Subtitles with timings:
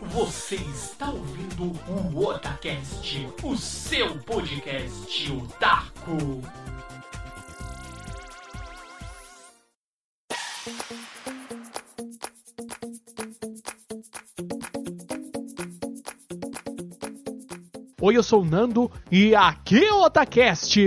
[0.00, 6.42] Você está ouvindo o Otacast, o seu podcast otaku.
[17.98, 20.78] Oi, eu sou o Nando e aqui é o Otacast.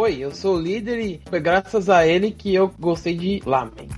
[0.00, 3.88] Oi, eu sou o líder e foi graças a ele que eu gostei de Lamen.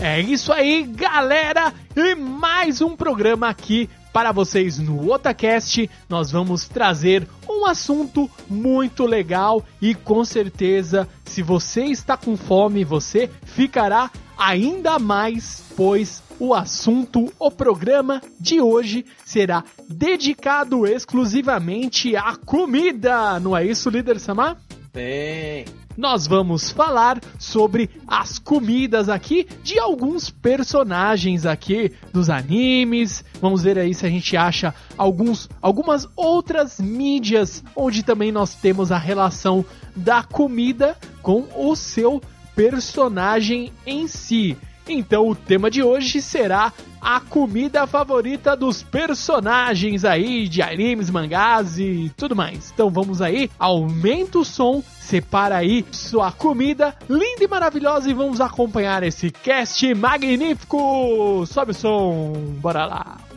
[0.00, 1.74] É isso aí, galera!
[1.96, 5.90] E mais um programa aqui para vocês no Otacast.
[6.08, 12.84] Nós vamos trazer um assunto muito legal e com certeza, se você está com fome,
[12.84, 22.36] você ficará ainda mais, pois o assunto, o programa de hoje será dedicado exclusivamente à
[22.36, 23.40] comida.
[23.40, 24.56] Não é isso, líder Samar?
[24.94, 25.64] Sim.
[25.96, 33.24] Nós vamos falar sobre as comidas aqui de alguns personagens aqui dos animes.
[33.40, 38.92] Vamos ver aí se a gente acha alguns, algumas outras mídias onde também nós temos
[38.92, 39.64] a relação
[39.96, 42.22] da comida com o seu
[42.54, 44.56] personagem em si.
[44.88, 51.78] Então o tema de hoje será a comida favorita dos personagens aí de animes, mangás
[51.78, 52.70] e tudo mais.
[52.72, 58.40] Então vamos aí, aumenta o som, separa aí sua comida linda e maravilhosa e vamos
[58.40, 61.44] acompanhar esse cast magnífico.
[61.46, 63.27] Sobe o som, bora lá.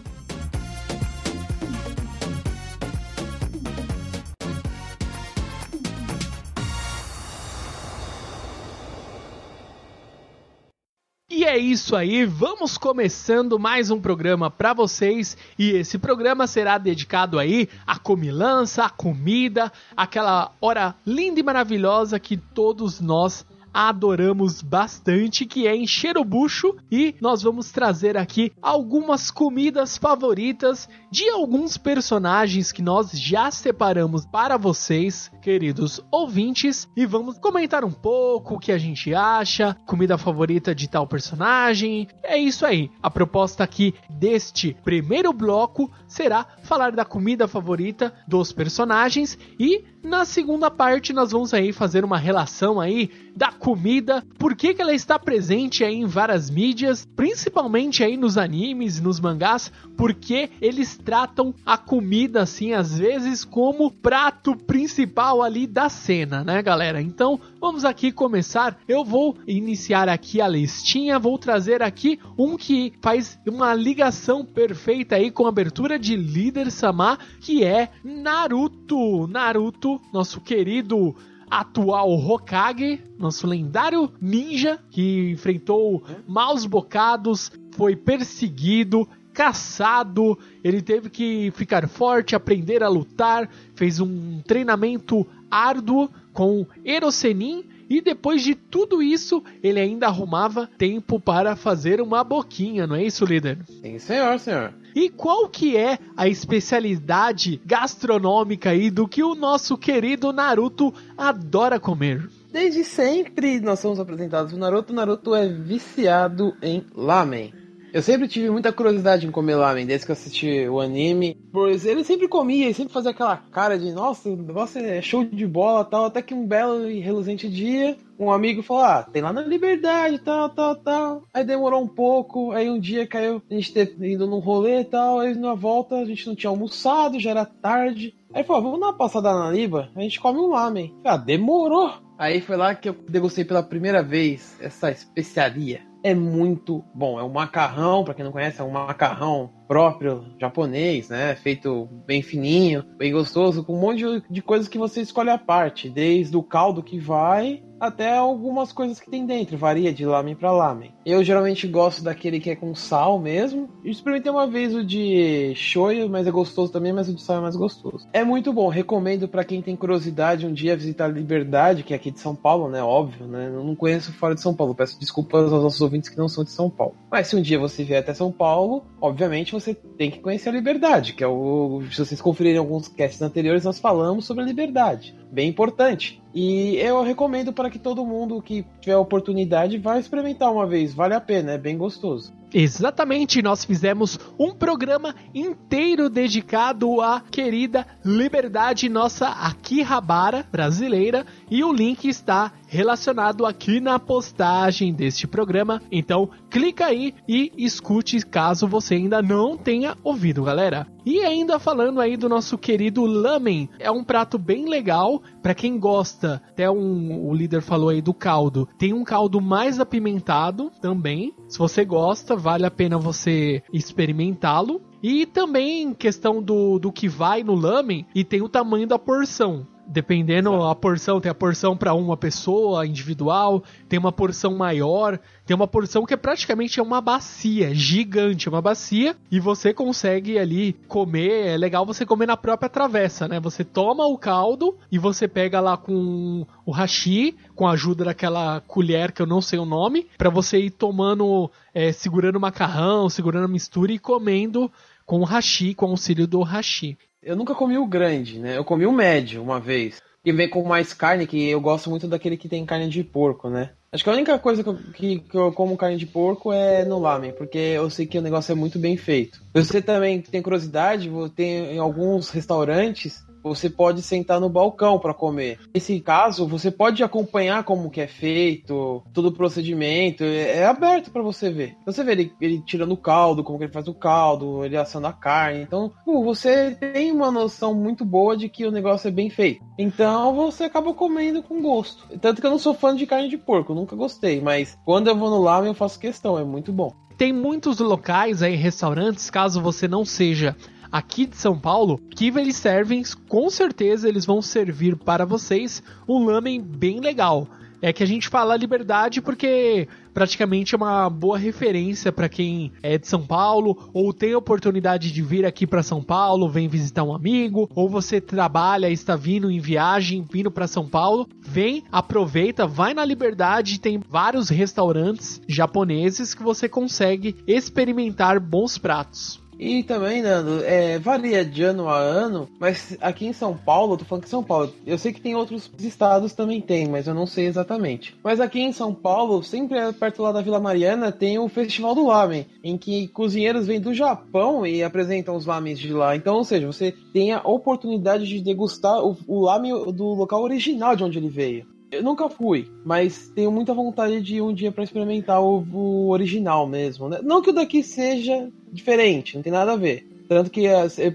[11.51, 15.35] É isso aí, vamos começando mais um programa para vocês.
[15.59, 22.17] E esse programa será dedicado aí à comilança, à comida, aquela hora linda e maravilhosa
[22.21, 28.51] que todos nós adoramos bastante, que é encher o bucho e nós vamos trazer aqui
[28.61, 37.05] algumas comidas favoritas de alguns personagens que nós já separamos para vocês, queridos ouvintes, e
[37.05, 42.07] vamos comentar um pouco o que a gente acha, comida favorita de tal personagem.
[42.23, 42.89] É isso aí.
[43.01, 50.25] A proposta aqui deste primeiro bloco será falar da comida favorita dos personagens e na
[50.25, 54.93] segunda parte nós vamos aí fazer uma relação aí da comida, por que, que ela
[54.93, 61.53] está presente aí em várias mídias, principalmente aí nos animes, nos mangás, porque eles tratam
[61.65, 67.01] a comida assim às vezes como prato principal ali da cena, né, galera?
[67.01, 68.81] Então, vamos aqui começar.
[68.87, 75.15] Eu vou iniciar aqui a listinha, vou trazer aqui um que faz uma ligação perfeita
[75.15, 79.27] aí com a abertura de Líder Sama, que é Naruto.
[79.27, 81.15] Naruto, nosso querido
[81.49, 91.51] atual Hokage, nosso lendário ninja que enfrentou maus bocados, foi perseguido, caçado, ele teve que
[91.51, 99.03] ficar forte, aprender a lutar, fez um treinamento árduo com Erosenin e depois de tudo
[99.03, 103.59] isso, ele ainda arrumava tempo para fazer uma boquinha, não é isso, líder?
[103.67, 104.73] Sim, senhor, senhor.
[104.95, 111.81] E qual que é a especialidade gastronômica aí do que o nosso querido Naruto adora
[111.81, 112.29] comer?
[112.49, 114.93] Desde sempre nós somos apresentados o Naruto.
[114.93, 117.53] Naruto é viciado em lamen.
[117.93, 121.37] Eu sempre tive muita curiosidade em comer lamen, desde que eu assisti o anime.
[121.51, 125.25] Pois ele sempre comia e sempre fazia aquela cara de nossa, o negócio é show
[125.25, 126.05] de bola tal.
[126.05, 130.19] Até que um belo e reluzente dia, um amigo falou: Ah, tem lá na Liberdade,
[130.19, 131.23] tal, tal, tal.
[131.33, 134.85] Aí demorou um pouco, aí um dia caiu a gente ter ido num rolê e
[134.85, 135.19] tal.
[135.19, 138.15] Aí na volta a gente não tinha almoçado, já era tarde.
[138.33, 140.95] Aí falou: Vamos dar uma passada na Liba, a gente come um lamen.
[141.03, 141.91] Ah, demorou.
[142.17, 147.19] Aí foi lá que eu degustei pela primeira vez essa especiaria é muito bom.
[147.19, 151.33] É um macarrão, para quem não conhece, é um macarrão próprio japonês, né?
[151.35, 155.89] Feito bem fininho, bem gostoso, com um monte de coisas que você escolhe à parte,
[155.89, 160.51] desde o caldo que vai até algumas coisas que tem dentro, varia de lamen para
[160.51, 160.93] lamen.
[161.03, 163.67] Eu geralmente gosto daquele que é com sal mesmo.
[163.83, 167.37] Eu experimentei uma vez o de shoyu, mas é gostoso também, mas o de sal
[167.37, 168.07] é mais gostoso.
[168.13, 172.11] É muito bom, recomendo para quem tem curiosidade um dia visitar Liberdade, que é aqui
[172.11, 172.83] de São Paulo, né?
[172.83, 173.47] Óbvio, né?
[173.47, 176.43] Eu não conheço fora de São Paulo, peço desculpas aos nossos ouvintes que não são
[176.43, 176.95] de São Paulo.
[177.11, 180.53] Mas se um dia você vier até São Paulo, obviamente você tem que conhecer a
[180.53, 181.83] Liberdade, que é o.
[181.91, 185.15] Se vocês conferirem alguns casts anteriores, nós falamos sobre a Liberdade.
[185.31, 186.20] Bem importante.
[186.33, 190.93] E eu recomendo para que todo mundo que tiver oportunidade vá experimentar uma vez.
[190.93, 192.33] Vale a pena, é bem gostoso.
[192.53, 201.71] Exatamente, nós fizemos um programa inteiro dedicado à querida Liberdade, nossa Akihabara brasileira, e o
[201.71, 205.81] link está relacionado aqui na postagem deste programa.
[205.89, 210.85] Então, clica aí e escute caso você ainda não tenha ouvido, galera.
[211.05, 215.79] E ainda falando aí do nosso querido lamen, é um prato bem legal para quem
[215.79, 216.20] gosta.
[216.25, 218.67] Até um, o líder falou aí do caldo.
[218.77, 221.33] Tem um caldo mais apimentado também.
[221.47, 224.81] Se você gosta, vale a pena você experimentá-lo.
[225.03, 229.65] E também questão do, do que vai no lamen e tem o tamanho da porção.
[229.87, 235.19] Dependendo a porção, tem a porção para uma pessoa individual, tem uma porção maior,
[235.51, 240.39] tem uma porção que é praticamente é uma bacia gigante, uma bacia, e você consegue
[240.39, 241.47] ali comer.
[241.47, 243.37] É legal você comer na própria travessa, né?
[243.41, 248.61] Você toma o caldo e você pega lá com o hashi, com a ajuda daquela
[248.61, 253.09] colher que eu não sei o nome, para você ir tomando, é, segurando o macarrão,
[253.09, 254.71] segurando a mistura e comendo
[255.05, 256.97] com o hashi, com o auxílio do hashi.
[257.21, 258.57] Eu nunca comi o grande, né?
[258.57, 260.01] Eu comi o médio uma vez.
[260.23, 263.49] E vem com mais carne, que eu gosto muito daquele que tem carne de porco,
[263.49, 263.71] né?
[263.93, 266.85] Acho que a única coisa que eu, que, que eu como carne de porco é
[266.85, 269.43] no lamen, porque eu sei que o negócio é muito bem feito.
[269.53, 275.59] Você também tem curiosidade, tem em alguns restaurantes você pode sentar no balcão para comer.
[275.73, 281.11] Nesse caso, você pode acompanhar como que é feito, todo o procedimento, é, é aberto
[281.11, 281.75] para você ver.
[281.81, 284.77] Então, você vê ele, ele tirando o caldo, como que ele faz o caldo, ele
[284.77, 285.61] assando a carne.
[285.61, 289.63] Então, você tem uma noção muito boa de que o negócio é bem feito.
[289.77, 292.07] Então, você acaba comendo com gosto.
[292.19, 295.15] Tanto que eu não sou fã de carne de porco, nunca gostei, mas quando eu
[295.15, 296.93] vou no lamen eu faço questão, é muito bom.
[297.17, 300.55] Tem muitos locais aí, restaurantes, caso você não seja
[300.91, 306.25] aqui de São Paulo, que eles servem, com certeza eles vão servir para vocês um
[306.25, 307.47] lamen bem legal.
[307.83, 312.95] É que a gente fala liberdade porque praticamente é uma boa referência para quem é
[312.95, 317.01] de São Paulo ou tem a oportunidade de vir aqui para São Paulo, vem visitar
[317.03, 322.67] um amigo, ou você trabalha está vindo em viagem, vindo para São Paulo, vem, aproveita,
[322.67, 329.40] vai na Liberdade, tem vários restaurantes japoneses que você consegue experimentar bons pratos.
[329.61, 333.97] E também, Nando, é, varia de ano a ano, mas aqui em São Paulo, eu
[333.97, 337.13] tô falando que São Paulo, eu sei que tem outros estados também tem, mas eu
[337.13, 338.15] não sei exatamente.
[338.23, 342.07] Mas aqui em São Paulo, sempre perto lá da Vila Mariana, tem o Festival do
[342.07, 346.15] Lamen, em que cozinheiros vêm do Japão e apresentam os lamens de lá.
[346.15, 350.95] Então, ou seja, você tem a oportunidade de degustar o, o lamen do local original
[350.95, 351.67] de onde ele veio.
[351.91, 356.09] Eu nunca fui, mas tenho muita vontade de ir um dia para experimentar o, o,
[356.09, 357.09] original mesmo.
[357.09, 357.19] Né?
[357.21, 360.07] Não que o daqui seja diferente, não tem nada a ver.
[360.31, 360.65] Tanto que,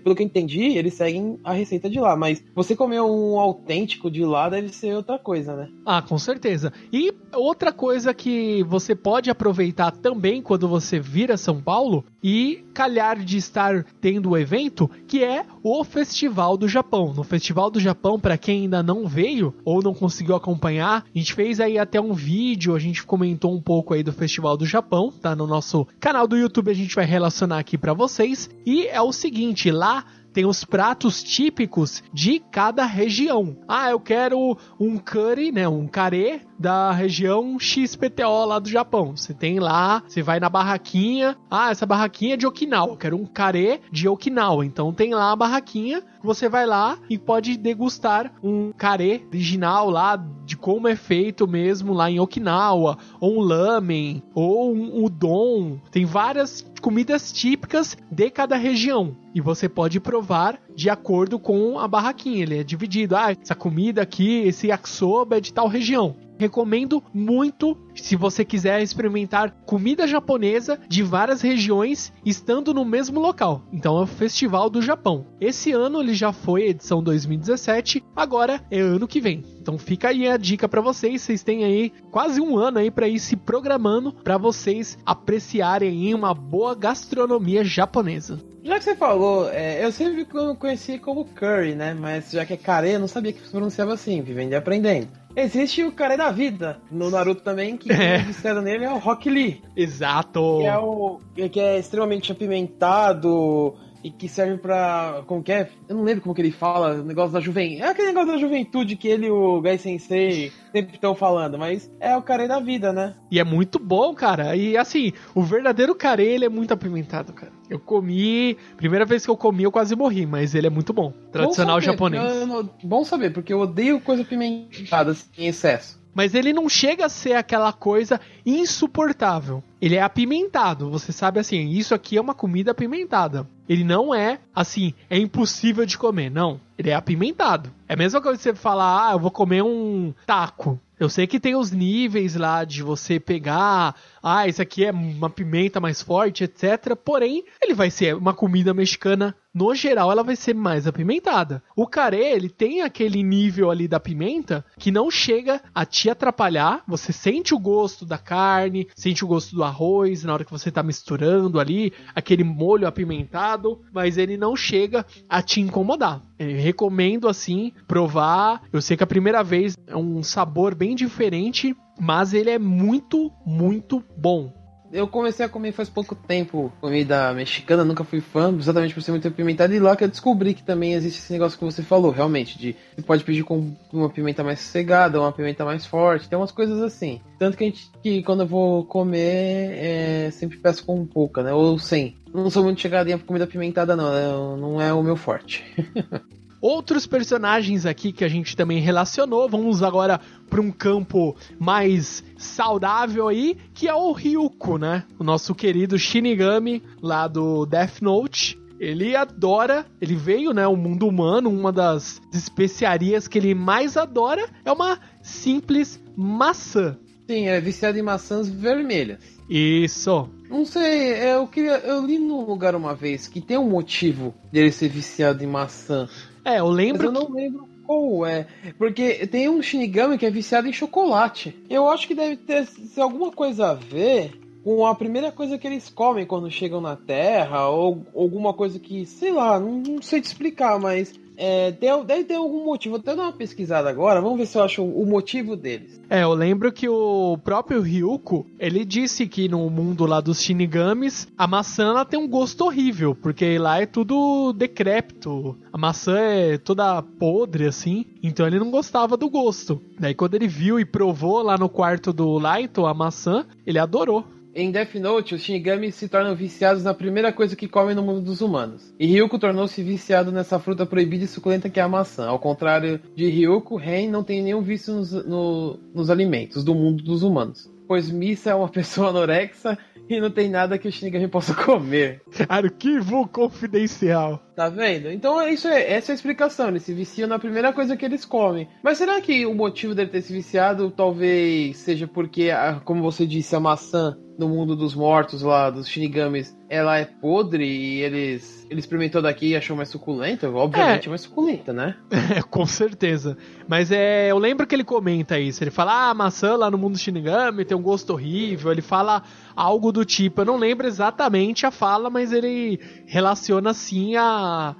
[0.05, 2.15] pelo que eu entendi, eles seguem a receita de lá.
[2.15, 5.71] Mas você comer um autêntico de lá deve ser outra coisa, né?
[5.87, 6.71] Ah, com certeza.
[6.93, 12.63] E outra coisa que você pode aproveitar também quando você vir a São Paulo e
[12.75, 17.15] calhar de estar tendo o evento, que é o Festival do Japão.
[17.15, 21.33] No Festival do Japão, para quem ainda não veio ou não conseguiu acompanhar, a gente
[21.33, 25.11] fez aí até um vídeo, a gente comentou um pouco aí do Festival do Japão,
[25.11, 28.51] tá no nosso canal do YouTube, a gente vai relacionar aqui para vocês.
[28.67, 30.05] E é o seguinte, lá
[30.37, 33.57] tem os pratos típicos de cada região.
[33.67, 39.17] Ah, eu quero um curry, né, um carê da região XPTO lá do Japão.
[39.17, 41.39] Você tem lá, você vai na barraquinha.
[41.51, 42.93] Ah, essa barraquinha é de Okinawa.
[42.93, 44.67] Eu quero um carê de Okinawa.
[44.67, 46.03] Então tem lá a barraquinha.
[46.23, 51.95] Você vai lá e pode degustar um carê original lá de como é feito mesmo
[51.95, 55.79] lá em Okinawa, ou um lamen, ou um udon.
[55.91, 61.89] Tem várias comidas típicas de cada região e você pode provar de acordo com a
[61.89, 62.45] barraquinha.
[62.45, 63.17] Ele é dividido.
[63.17, 66.15] Ah, essa comida aqui, esse yakisoba é de tal região.
[66.39, 73.63] Recomendo muito se você quiser experimentar comida japonesa de várias regiões estando no mesmo local.
[73.73, 75.27] Então é o Festival do Japão.
[75.41, 79.43] Esse ano ele já foi edição 2017, agora é ano que vem.
[79.61, 83.09] Então fica aí a dica para vocês, vocês têm aí quase um ano aí para
[83.09, 88.39] ir se programando para vocês apreciarem uma boa gastronomia japonesa.
[88.63, 90.27] Já que você falou, é, eu sempre
[90.59, 91.95] conheci como curry, né?
[91.95, 95.09] Mas já que é care, eu não sabia que pronunciava assim, vivendo e aprendendo.
[95.37, 98.19] Existe o cara da vida no Naruto também, que é.
[98.19, 99.63] disseram nele é o Rock Lee.
[99.77, 100.59] Exato.
[100.61, 103.75] Que é, o, que é extremamente apimentado
[104.07, 105.25] e que serve pra.
[105.27, 105.69] Como que é?
[105.89, 107.83] Eu não lembro como que ele fala, o negócio da juventude.
[107.83, 111.91] É aquele negócio da juventude que ele e o Gai Sensei sempre estão falando, mas
[111.99, 113.17] é o carê da vida, né?
[113.31, 114.55] E é muito bom, cara.
[114.55, 117.51] E assim, o verdadeiro carê, ele é muito apimentado, cara.
[117.69, 118.57] Eu comi.
[118.77, 121.13] Primeira vez que eu comi, eu quase morri, mas ele é muito bom.
[121.33, 122.37] Tradicional bom saber, japonês.
[122.37, 126.01] eu não- bom saber, porque eu odeio coisa pimentada assim, em excesso.
[126.17, 129.63] Mas ele não chega a ser aquela coisa insuportável.
[129.79, 130.89] Ele é apimentado.
[130.89, 133.47] Você sabe assim, isso aqui é uma comida apimentada.
[133.69, 136.31] Ele não é assim, é impossível de comer.
[136.31, 136.59] Não.
[136.79, 137.71] Ele é apimentado.
[137.87, 140.81] É a mesma coisa que você falar, ah, eu vou comer um taco.
[140.99, 145.29] Eu sei que tem os níveis lá de você pegar, ah, isso aqui é uma
[145.29, 146.97] pimenta mais forte, etc.
[146.97, 151.63] Porém, ele vai ser uma comida mexicana, no geral, ela vai ser mais apimentada.
[151.75, 156.85] O carê, ele tem aquele nível ali da pimenta que não chega a te atrapalhar.
[156.87, 160.71] Você sente o gosto da carne, sente o gosto do arroz na hora que você
[160.71, 166.23] tá misturando ali, aquele molho apimentado, mas ele não chega a te incomodar.
[166.39, 168.61] Eu recomendo assim provar.
[168.71, 173.33] Eu sei que a primeira vez é um sabor bem diferente, mas ele é muito,
[173.47, 174.53] muito bom.
[174.93, 179.11] Eu comecei a comer faz pouco tempo comida mexicana, nunca fui fã, exatamente por ser
[179.11, 182.11] muito apimentada, e lá que eu descobri que também existe esse negócio que você falou,
[182.11, 186.39] realmente, de você pode pedir com uma pimenta mais sossegada, uma pimenta mais forte, tem
[186.39, 187.21] umas coisas assim.
[187.39, 191.53] Tanto que a gente, que quando eu vou comer, é, sempre peço com pouca, né,
[191.53, 192.17] ou sem.
[192.33, 194.61] Não sou muito chegado em comida apimentada não, né?
[194.61, 195.65] não é o meu forte.
[196.61, 203.29] Outros personagens aqui que a gente também relacionou, vamos agora para um campo mais saudável
[203.29, 205.05] aí, que é o Ryuko, né?
[205.19, 208.59] O nosso querido Shinigami lá do Death Note.
[208.79, 214.47] Ele adora, ele veio, né, o mundo humano, uma das especiarias que ele mais adora
[214.67, 216.99] é uma simples maçã.
[217.27, 219.19] Sim, é viciado em maçãs vermelhas.
[219.49, 220.29] Isso.
[220.49, 221.79] Não sei, é, eu queria.
[221.79, 226.09] Eu li num lugar uma vez que tem um motivo dele ser viciado em maçã.
[226.47, 228.47] É, eu Mas lembro eu não lembro qual é.
[228.79, 231.57] Porque tem um Shinigami que é viciado em chocolate.
[231.69, 232.69] Eu acho que deve ter
[233.01, 237.69] alguma coisa a ver com a primeira coisa que eles comem quando chegam na Terra,
[237.69, 242.25] ou alguma coisa que, sei lá, não, não sei te explicar, mas é, tem- deve
[242.25, 242.97] ter algum motivo.
[242.97, 246.01] Vou dar uma pesquisada agora, vamos ver se eu acho o motivo deles.
[246.09, 251.27] É, eu lembro que o próprio Ryuko, ele disse que no mundo lá dos Shinigamis,
[251.37, 255.57] a maçã ela tem um gosto horrível, porque lá é tudo decrépito.
[255.73, 259.81] A maçã é toda podre, assim, então ele não gostava do gosto.
[259.99, 264.25] Daí quando ele viu e provou lá no quarto do Laito a maçã, ele adorou.
[264.59, 268.23] Em Death Note, os Shinigami se tornam viciados na primeira coisa que comem no mundo
[268.23, 268.95] dos humanos.
[268.99, 272.27] E Ryuko tornou-se viciado nessa fruta proibida e suculenta que é a maçã.
[272.27, 277.05] Ao contrário de Ryuko, Ren não tem nenhum vício nos, no- nos alimentos do mundo
[277.05, 277.71] dos humanos.
[277.87, 279.77] Pois Misa é uma pessoa anorexa
[280.09, 282.23] e não tem nada que o Shinigami possa comer.
[282.49, 284.43] Arquivo confidencial.
[284.57, 285.11] Tá vendo?
[285.13, 286.69] Então é isso é, essa é a explicação.
[286.69, 288.67] Eles se viciam na primeira coisa que eles comem.
[288.83, 293.27] Mas será que o motivo dele ter se viciado talvez seja porque, a- como você
[293.27, 298.67] disse, a maçã no mundo dos mortos lá, dos Shinigamis, ela é podre e eles
[298.69, 300.51] ele experimentou daqui e achou mais suculenta?
[300.51, 301.95] Obviamente é mais suculenta, né?
[302.37, 303.37] É, com certeza.
[303.69, 305.63] Mas é, eu lembro que ele comenta isso.
[305.63, 308.73] Ele fala, ah, a maçã lá no mundo Shinigami tem um gosto horrível.
[308.73, 309.23] Ele fala
[309.55, 310.41] algo do tipo.
[310.41, 314.25] Eu não lembro exatamente a fala, mas ele relaciona sim a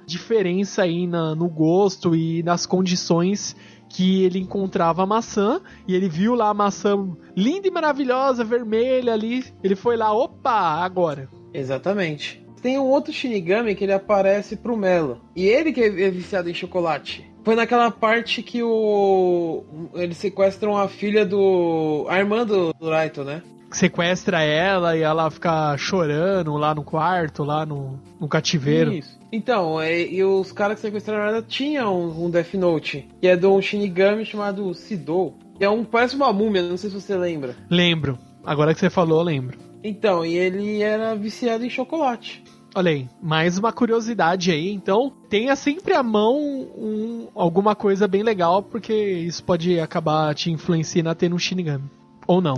[0.05, 3.55] diferença aí na- no gosto e nas condições
[3.89, 9.13] que ele encontrava a maçã e ele viu lá a maçã linda e maravilhosa, vermelha
[9.13, 9.45] ali.
[9.63, 10.51] Ele foi lá, opa,
[10.83, 11.29] agora.
[11.53, 12.45] Exatamente.
[12.61, 15.21] Tem um outro Shinigami que ele aparece pro Melo.
[15.35, 17.23] E ele que é viciado em chocolate.
[17.43, 19.63] Foi naquela parte que o.
[19.93, 22.05] Eles sequestram a filha do.
[22.09, 23.41] A irmã do Raito, né?
[23.71, 28.93] Sequestra ela e ela fica chorando lá no quarto, lá no, no cativeiro.
[28.93, 29.17] Isso.
[29.31, 33.07] Então, é, e os caras que sequestraram ela tinham um, um Death Note.
[33.21, 35.37] Que é de um Shinigami chamado Sidou.
[35.57, 35.83] Que é um.
[35.83, 37.55] Parece uma múmia, não sei se você lembra.
[37.69, 38.17] Lembro.
[38.45, 39.57] Agora que você falou, lembro.
[39.83, 42.43] Então, e ele era viciado em chocolate.
[42.75, 44.71] Olha aí, mais uma curiosidade aí.
[44.71, 50.51] Então, tenha sempre à mão um- alguma coisa bem legal, porque isso pode acabar te
[50.51, 51.85] influenciando a ter um Shinigami.
[52.27, 52.55] Ou não.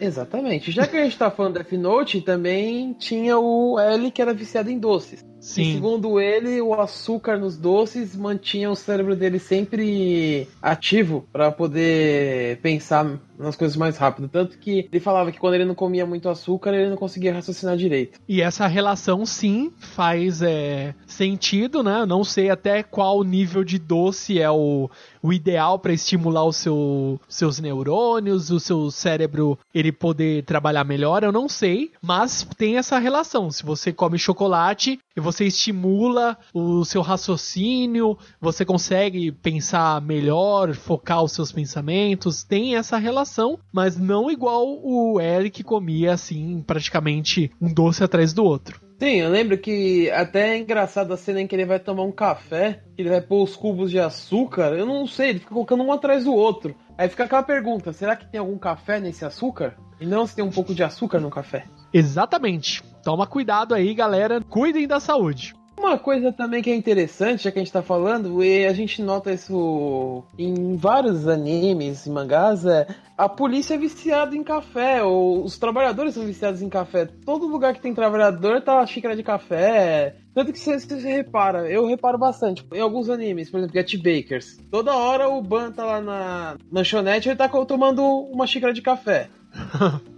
[0.00, 0.70] Exatamente.
[0.70, 4.34] Já que a gente tá falando de Death Note, também tinha o L que era
[4.34, 5.24] viciado em doces.
[5.44, 5.74] E Sim.
[5.74, 13.20] segundo ele, o açúcar nos doces mantinha o cérebro dele sempre ativo para poder pensar
[13.38, 14.28] nas coisas mais rápido.
[14.28, 17.76] Tanto que ele falava que quando ele não comia muito açúcar, ele não conseguia raciocinar
[17.76, 18.18] direito.
[18.26, 22.00] E essa relação sim faz é, sentido, né?
[22.00, 24.88] Eu não sei até qual nível de doce é o,
[25.22, 31.22] o ideal para estimular o seu, seus neurônios, o seu cérebro ele poder trabalhar melhor,
[31.22, 33.50] eu não sei, mas tem essa relação.
[33.50, 41.22] Se você come chocolate, e você estimula o seu raciocínio, você consegue pensar melhor, focar
[41.22, 47.72] os seus pensamentos, tem essa relação, mas não igual o Eric comia assim, praticamente um
[47.72, 48.84] doce atrás do outro.
[48.98, 52.12] Sim, eu lembro que até é engraçado a cena em que ele vai tomar um
[52.12, 55.82] café, que ele vai pôr os cubos de açúcar, eu não sei, ele fica colocando
[55.82, 56.74] um atrás do outro.
[56.96, 59.76] Aí fica aquela pergunta: será que tem algum café nesse açúcar?
[60.00, 61.64] E não se tem um pouco de açúcar no café.
[61.92, 62.82] Exatamente.
[63.04, 64.40] Toma cuidado aí, galera.
[64.40, 65.54] Cuidem da saúde.
[65.78, 69.02] Uma coisa também que é interessante, já que a gente tá falando, e a gente
[69.02, 72.86] nota isso em vários animes e mangás, é
[73.18, 77.06] a polícia é viciada em café, ou os trabalhadores são viciados em café.
[77.26, 80.16] Todo lugar que tem trabalhador tá uma xícara de café.
[80.32, 82.66] Tanto que você, você repara, eu reparo bastante.
[82.72, 84.56] Em alguns animes, por exemplo, Get Bakers.
[84.70, 88.80] Toda hora o Ban tá lá na lanchonete e ele tá tomando uma xícara de
[88.80, 89.28] café.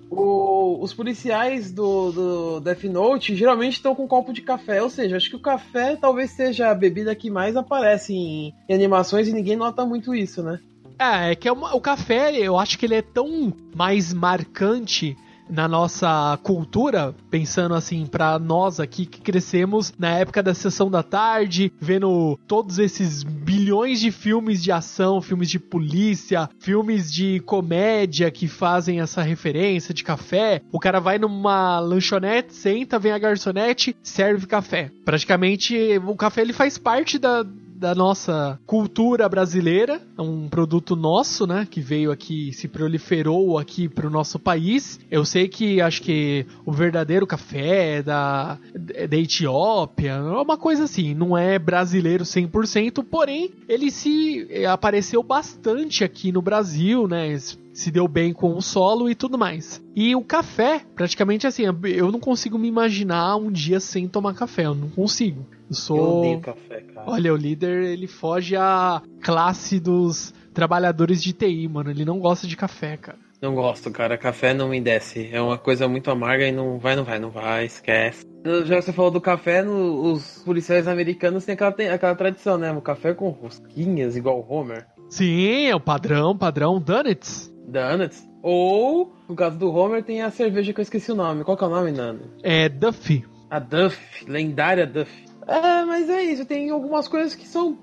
[0.81, 5.17] Os policiais do, do Death Note geralmente estão com um copo de café, ou seja,
[5.17, 9.33] acho que o café talvez seja a bebida que mais aparece em, em animações e
[9.33, 10.61] ninguém nota muito isso, né?
[10.99, 15.17] É, é que é uma, o café, eu acho que ele é tão mais marcante
[15.49, 21.03] na nossa cultura, pensando assim para nós aqui que crescemos na época da sessão da
[21.03, 28.31] tarde, vendo todos esses bilhões de filmes de ação, filmes de polícia, filmes de comédia
[28.31, 30.63] que fazem essa referência de café.
[30.73, 34.91] O cara vai numa lanchonete, senta, vem a garçonete, serve café.
[35.05, 35.77] Praticamente
[36.07, 37.45] o café ele faz parte da
[37.79, 43.89] da nossa cultura brasileira, é um produto nosso, né, que veio aqui, se proliferou aqui
[43.89, 44.99] para o nosso país.
[45.11, 48.59] Eu sei que acho que o verdadeiro café é da,
[48.95, 54.67] é da Etiópia, é uma coisa assim, não é brasileiro 100%, porém ele se é,
[54.67, 57.29] apareceu bastante aqui no Brasil, né,
[57.77, 59.83] se deu bem com o solo e tudo mais.
[59.95, 64.65] E o café, praticamente assim, eu não consigo me imaginar um dia sem tomar café,
[64.65, 65.47] eu não consigo.
[65.69, 65.97] Eu sou.
[65.99, 67.11] Eu odeio café, cara.
[67.11, 71.91] Olha, o líder ele foge à classe dos trabalhadores de TI, mano.
[71.91, 73.19] Ele não gosta de café, cara.
[73.43, 74.17] Não gosto, cara.
[74.17, 75.29] Café não me desce.
[75.31, 78.25] É uma coisa muito amarga e não vai, não vai, não vai, esquece.
[78.65, 82.73] Já você falou do café, no, os policiais americanos têm aquela, tem aquela tradição, né?
[82.73, 84.87] O café com rosquinhas, igual o Homer.
[85.11, 87.55] Sim, é o padrão, padrão Donuts.
[87.77, 88.27] Donuts.
[88.43, 91.45] Ou, no caso do Homer, tem a cerveja que eu esqueci o nome.
[91.45, 92.31] Qual que é o nome, Nando?
[92.43, 93.25] É Duffy.
[93.51, 95.26] A Duff, lendária Duff.
[95.47, 96.45] É, mas é isso.
[96.45, 97.75] Tem algumas coisas que são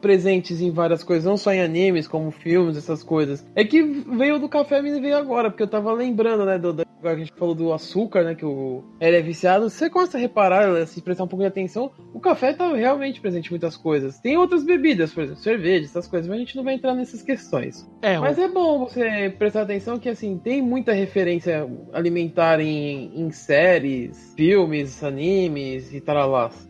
[0.00, 3.44] presentes em várias coisas, não só em animes, como filmes, essas coisas.
[3.54, 6.88] É que veio do café me veio agora, porque eu tava lembrando, né, do, do
[7.02, 9.70] a gente falou do açúcar, né, que o ele é viciado.
[9.70, 13.46] Você começa a reparar, se prestar um pouco de atenção, o café tá realmente presente
[13.46, 14.18] em muitas coisas.
[14.18, 17.22] Tem outras bebidas, por exemplo, cerveja, essas coisas, mas a gente não vai entrar nessas
[17.22, 17.88] questões.
[18.02, 23.30] É, mas é bom você prestar atenção que, assim, tem muita referência alimentar em, em
[23.30, 26.18] séries, filmes, animes e tal.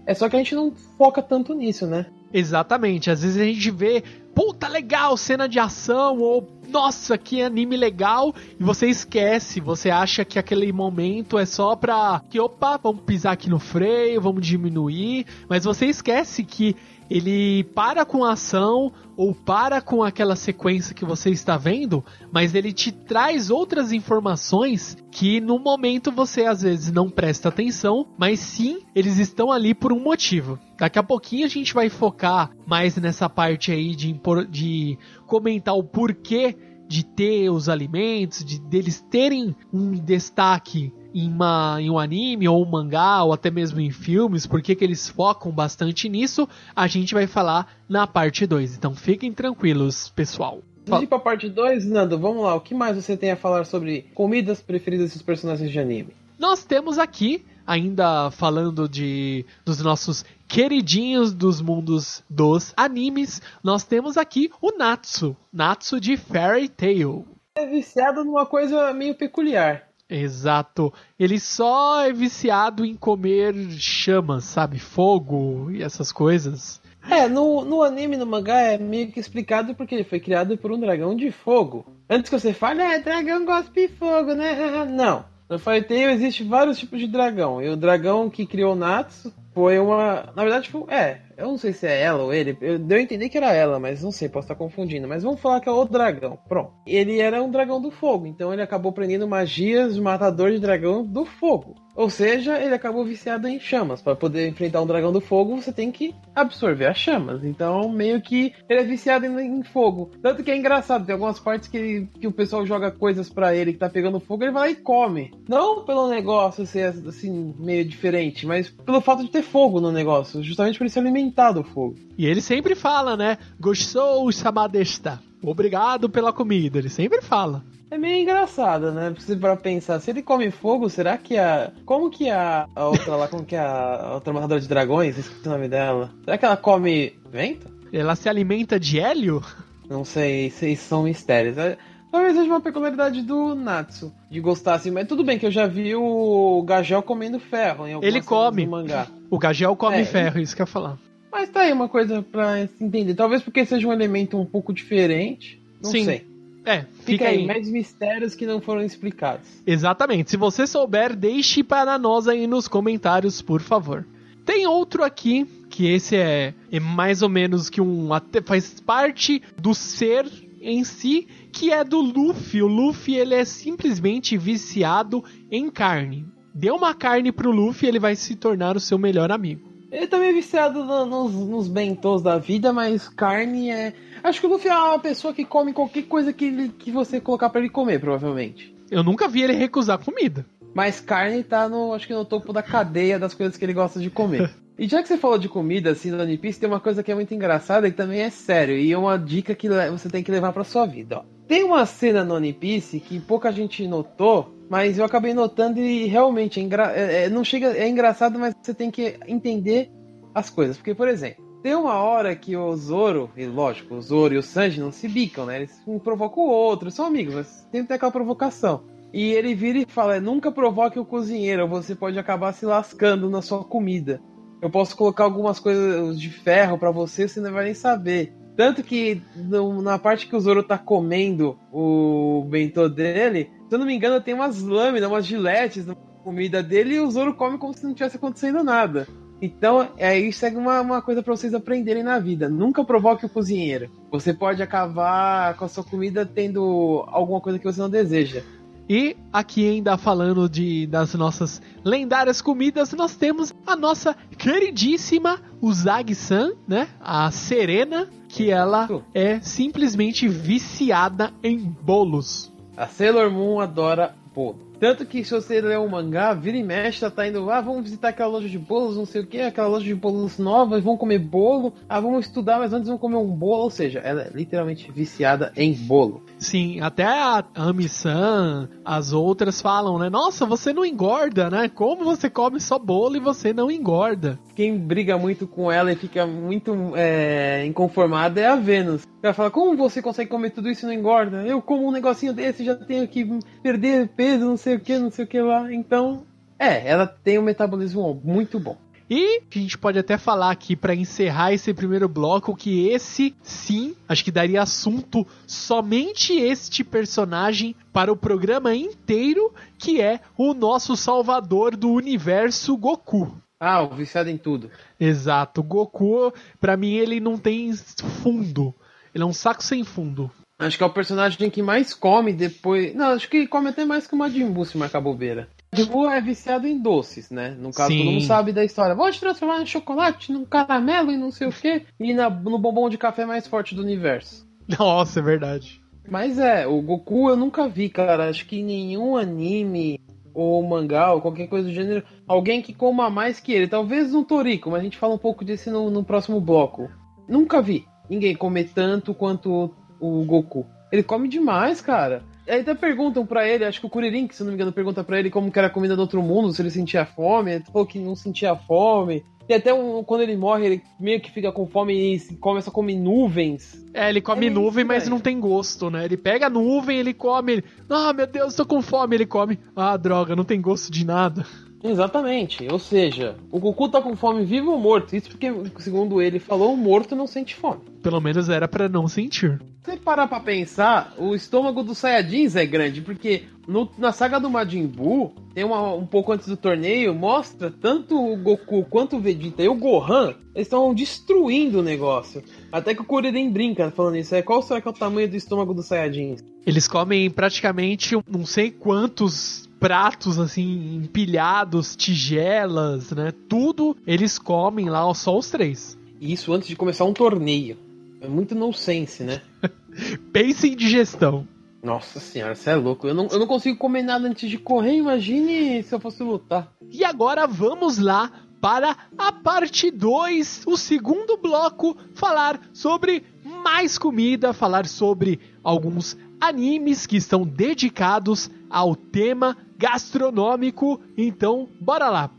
[0.04, 2.06] É só que a gente não foca tanto nisso, né?
[2.32, 3.10] Exatamente.
[3.10, 4.02] Às vezes a gente vê,
[4.34, 10.24] puta legal, cena de ação, ou nossa, que anime legal, e você esquece, você acha
[10.24, 15.26] que aquele momento é só pra que, opa, vamos pisar aqui no freio, vamos diminuir,
[15.48, 16.76] mas você esquece que
[17.10, 22.54] ele para com a ação ou para com aquela sequência que você está vendo, mas
[22.54, 28.40] ele te traz outras informações que no momento você às vezes não presta atenção, mas
[28.40, 30.58] sim eles estão ali por um motivo.
[30.78, 34.14] Daqui a pouquinho a gente vai focar mais nessa parte aí de,
[34.50, 36.56] de comentar o porquê
[36.88, 42.62] de ter os alimentos, de deles terem um destaque em, uma, em um anime ou
[42.62, 47.14] um mangá ou até mesmo em filmes, porque que eles focam bastante nisso, a gente
[47.14, 48.76] vai falar na parte 2.
[48.76, 50.60] Então fiquem tranquilos, pessoal.
[50.88, 52.54] Antes de ir pra parte 2, Nando, vamos lá.
[52.54, 56.14] O que mais você tem a falar sobre comidas preferidas dos personagens de anime?
[56.38, 64.16] Nós temos aqui, ainda falando de dos nossos queridinhos dos mundos dos animes, nós temos
[64.16, 65.36] aqui o Natsu.
[65.52, 67.26] Natsu de Fairy Tail.
[67.54, 69.87] É viciado numa coisa meio peculiar.
[70.08, 70.92] Exato.
[71.18, 74.78] Ele só é viciado em comer chamas, sabe?
[74.78, 76.80] Fogo e essas coisas.
[77.10, 80.72] É, no, no anime, no mangá, é meio que explicado porque ele foi criado por
[80.72, 81.86] um dragão de fogo.
[82.08, 84.84] Antes que você fale, é, dragão gosta de fogo, né?
[84.90, 85.24] Não.
[85.48, 87.62] No Fairy Tail existe vários tipos de dragão.
[87.62, 90.32] E o dragão que criou Natsu foi uma.
[90.36, 91.20] Na verdade, foi, é.
[91.36, 92.56] Eu não sei se é ela ou ele.
[92.60, 95.08] Eu deu a entender que era ela, mas não sei, posso estar confundindo.
[95.08, 96.38] Mas vamos falar que é o dragão.
[96.48, 96.74] Pronto.
[96.86, 101.04] Ele era um dragão do fogo, então ele acabou aprendendo magias de matador de dragão
[101.04, 101.74] do fogo.
[101.98, 104.00] Ou seja, ele acabou viciado em chamas.
[104.00, 107.42] Para poder enfrentar um dragão do fogo, você tem que absorver as chamas.
[107.42, 110.12] Então, meio que ele é viciado em, em fogo.
[110.22, 113.72] Tanto que é engraçado, tem algumas partes que, que o pessoal joga coisas para ele
[113.72, 115.32] que tá pegando fogo, ele vai lá e come.
[115.48, 120.40] Não pelo negócio ser assim, meio diferente, mas pelo fato de ter fogo no negócio.
[120.40, 121.96] Justamente por ele se alimentar do fogo.
[122.16, 123.38] E ele sempre fala, né?
[123.58, 125.20] Gostou, Samadesta.
[125.42, 126.78] Obrigado pela comida.
[126.78, 127.64] Ele sempre fala.
[127.90, 129.14] É meio engraçado, né?
[129.40, 131.72] Pra pensar, se ele come fogo, será que a.
[131.86, 135.46] Como que a, a outra lá, como que a, a outra matadora de dragões, esqueci
[135.46, 136.12] o nome dela.
[136.24, 137.66] Será que ela come vento?
[137.92, 139.42] Ela se alimenta de hélio?
[139.88, 141.56] Não sei, isso são mistérios.
[141.56, 141.78] É,
[142.12, 145.66] talvez seja uma peculiaridade do Natsu, de gostar assim, mas tudo bem que eu já
[145.66, 148.66] vi o Gagel comendo ferro em Ele come.
[148.66, 149.06] mangá.
[149.30, 150.98] O Gagel come é, ferro, isso que eu ia falar.
[151.32, 153.14] Mas tá aí uma coisa pra entender.
[153.14, 155.62] Talvez porque seja um elemento um pouco diferente.
[155.82, 156.04] Não Sim.
[156.04, 156.27] sei.
[156.68, 159.48] É, fica, fica aí, aí mais mistérios que não foram explicados.
[159.66, 160.30] Exatamente.
[160.30, 164.06] Se você souber, deixe para nós aí nos comentários, por favor.
[164.44, 168.08] Tem outro aqui, que esse é, é mais ou menos que um.
[168.44, 170.26] faz parte do ser
[170.60, 172.62] em si, que é do Luffy.
[172.62, 176.26] O Luffy ele é simplesmente viciado em carne.
[176.54, 179.68] Dê uma carne pro Luffy, ele vai se tornar o seu melhor amigo.
[179.90, 183.94] Ele também é viciado no, nos, nos bentos da vida, mas carne é.
[184.28, 187.18] Acho que o Luffy é uma pessoa que come qualquer coisa que, ele, que você
[187.18, 188.74] colocar para ele comer, provavelmente.
[188.90, 190.44] Eu nunca vi ele recusar comida.
[190.74, 193.98] Mas carne tá no, acho que no topo da cadeia das coisas que ele gosta
[193.98, 194.50] de comer.
[194.78, 197.10] e já que você falou de comida, assim, no One Piece, tem uma coisa que
[197.10, 198.76] é muito engraçada e também é sério.
[198.76, 201.24] E é uma dica que você tem que levar pra sua vida, ó.
[201.46, 206.04] Tem uma cena no One Piece que pouca gente notou, mas eu acabei notando e
[206.04, 206.92] realmente é, engra...
[206.94, 209.90] é, é, não chega, é engraçado, mas você tem que entender
[210.34, 210.76] as coisas.
[210.76, 214.42] Porque, por exemplo, tem uma hora que o Zoro, e lógico, o Zoro e o
[214.42, 215.56] Sanji não se bicam, né?
[215.56, 218.84] Eles um provocam o outro, são amigos, mas tem que ter aquela provocação.
[219.12, 223.42] E ele vira e fala: nunca provoque o cozinheiro, você pode acabar se lascando na
[223.42, 224.20] sua comida.
[224.60, 228.34] Eu posso colocar algumas coisas de ferro para você, você não vai nem saber.
[228.56, 233.78] Tanto que no, na parte que o Zoro tá comendo o bentô dele, se eu
[233.78, 237.56] não me engano, tem umas lâminas, umas giletes na comida dele e o Zoro come
[237.56, 239.06] como se não tivesse acontecendo nada.
[239.40, 242.48] Então, é isso é uma, uma coisa para vocês aprenderem na vida.
[242.48, 243.90] Nunca provoque o cozinheiro.
[244.10, 248.42] Você pode acabar com a sua comida tendo alguma coisa que você não deseja.
[248.88, 256.52] E aqui ainda falando de das nossas lendárias comidas, nós temos a nossa queridíssima Uzagi-san,
[256.66, 256.88] né?
[256.98, 262.50] A Serena, que ela é simplesmente viciada em bolos.
[262.76, 264.67] A Sailor Moon adora bolo.
[264.78, 267.82] Tanto que se você ler um mangá, vira e mexe, tá, tá indo, ah, vamos
[267.82, 271.00] visitar aquela loja de bolos, não sei o que, aquela loja de bolos novas, vamos
[271.00, 274.30] comer bolo, ah, vamos estudar, mas antes vamos comer um bolo, ou seja, ela é
[274.32, 276.22] literalmente viciada em bolo.
[276.38, 282.30] Sim, até a Ami-san, as outras falam, né, nossa, você não engorda, né, como você
[282.30, 284.38] come só bolo e você não engorda?
[284.54, 289.06] Quem briga muito com ela e fica muito é, inconformada é a Vênus.
[289.22, 291.42] Ela fala, como você consegue comer tudo isso e não engorda?
[291.42, 293.24] Eu como um negocinho desse já tenho que
[293.62, 295.72] perder peso, não sei sei o que, não sei o que lá.
[295.72, 296.24] Então,
[296.58, 298.76] é, ela tem um metabolismo muito bom.
[299.10, 303.96] E a gente pode até falar aqui para encerrar esse primeiro bloco que esse sim,
[304.06, 310.94] acho que daria assunto somente este personagem para o programa inteiro, que é o nosso
[310.94, 313.34] salvador do universo Goku.
[313.58, 314.70] Ah, o viciado em tudo.
[315.00, 315.62] Exato.
[315.62, 317.74] Goku, para mim ele não tem
[318.22, 318.74] fundo.
[319.14, 320.30] Ele é um saco sem fundo.
[320.58, 322.92] Acho que é o personagem que mais come depois.
[322.94, 325.48] Não, acho que come até mais que o Majin Buu, se marcar bobeira.
[325.72, 327.50] Majin Buu é viciado em doces, né?
[327.50, 327.98] No caso, Sim.
[327.98, 328.94] todo mundo sabe da história.
[328.96, 331.86] Vou te transformar em chocolate, num caramelo e não sei o quê.
[332.00, 334.48] E na, no bombom de café mais forte do universo.
[334.78, 335.80] Nossa, é verdade.
[336.10, 338.28] Mas é, o Goku eu nunca vi, cara.
[338.28, 340.00] Acho que nenhum anime
[340.34, 343.68] ou mangá ou qualquer coisa do gênero, alguém que coma mais que ele.
[343.68, 346.90] Talvez um Toriko, mas a gente fala um pouco disso no, no próximo bloco.
[347.28, 350.66] Nunca vi ninguém comer tanto quanto o Goku.
[350.90, 352.22] Ele come demais, cara.
[352.48, 355.04] Aí até perguntam para ele, acho que o Kuririn, que se não me engano, pergunta
[355.04, 357.52] para ele como que era a comida do outro mundo, se ele sentia fome.
[357.52, 359.22] Ele falou que não sentia fome.
[359.48, 362.72] E até um, quando ele morre, ele meio que fica com fome e começa a
[362.72, 363.82] comer nuvens.
[363.94, 366.04] É, ele come é nuvem, mas não tem gosto, né?
[366.04, 367.52] Ele pega a nuvem, ele come.
[367.52, 369.16] Ele, ah, meu Deus, tô com fome.
[369.16, 369.58] Ele come.
[369.74, 371.46] Ah, droga, não tem gosto de nada.
[371.82, 372.66] Exatamente.
[372.70, 375.16] Ou seja, o Goku tá com fome vivo ou morto?
[375.16, 377.80] Isso porque, segundo ele falou, o morto não sente fome.
[378.02, 379.60] Pelo menos era para não sentir.
[379.88, 384.50] Você parar pra pensar, o estômago dos Saiyajins é grande, porque no, na saga do
[384.50, 389.20] Majin Buu, tem uma, um pouco antes do torneio, mostra tanto o Goku quanto o
[389.20, 392.44] Vegeta e o Gohan, eles estão destruindo o negócio.
[392.70, 395.36] Até que o Kuririn brinca falando isso, é qual será que é o tamanho do
[395.36, 396.44] estômago dos Saiyajins?
[396.66, 403.32] Eles comem praticamente não sei quantos pratos assim empilhados, tigelas, né?
[403.48, 405.96] Tudo eles comem lá, só os três.
[406.20, 407.88] Isso antes de começar um torneio.
[408.20, 409.40] É muito nonsense, né?
[410.32, 411.46] Pense em digestão.
[411.82, 413.06] Nossa senhora, você é louco.
[413.06, 414.96] Eu não, eu não consigo comer nada antes de correr.
[414.96, 416.72] Imagine se eu fosse lutar.
[416.90, 424.52] E agora vamos lá para a parte 2, o segundo bloco, falar sobre mais comida,
[424.52, 431.00] falar sobre alguns animes que estão dedicados ao tema gastronômico.
[431.16, 432.37] Então, bora lá.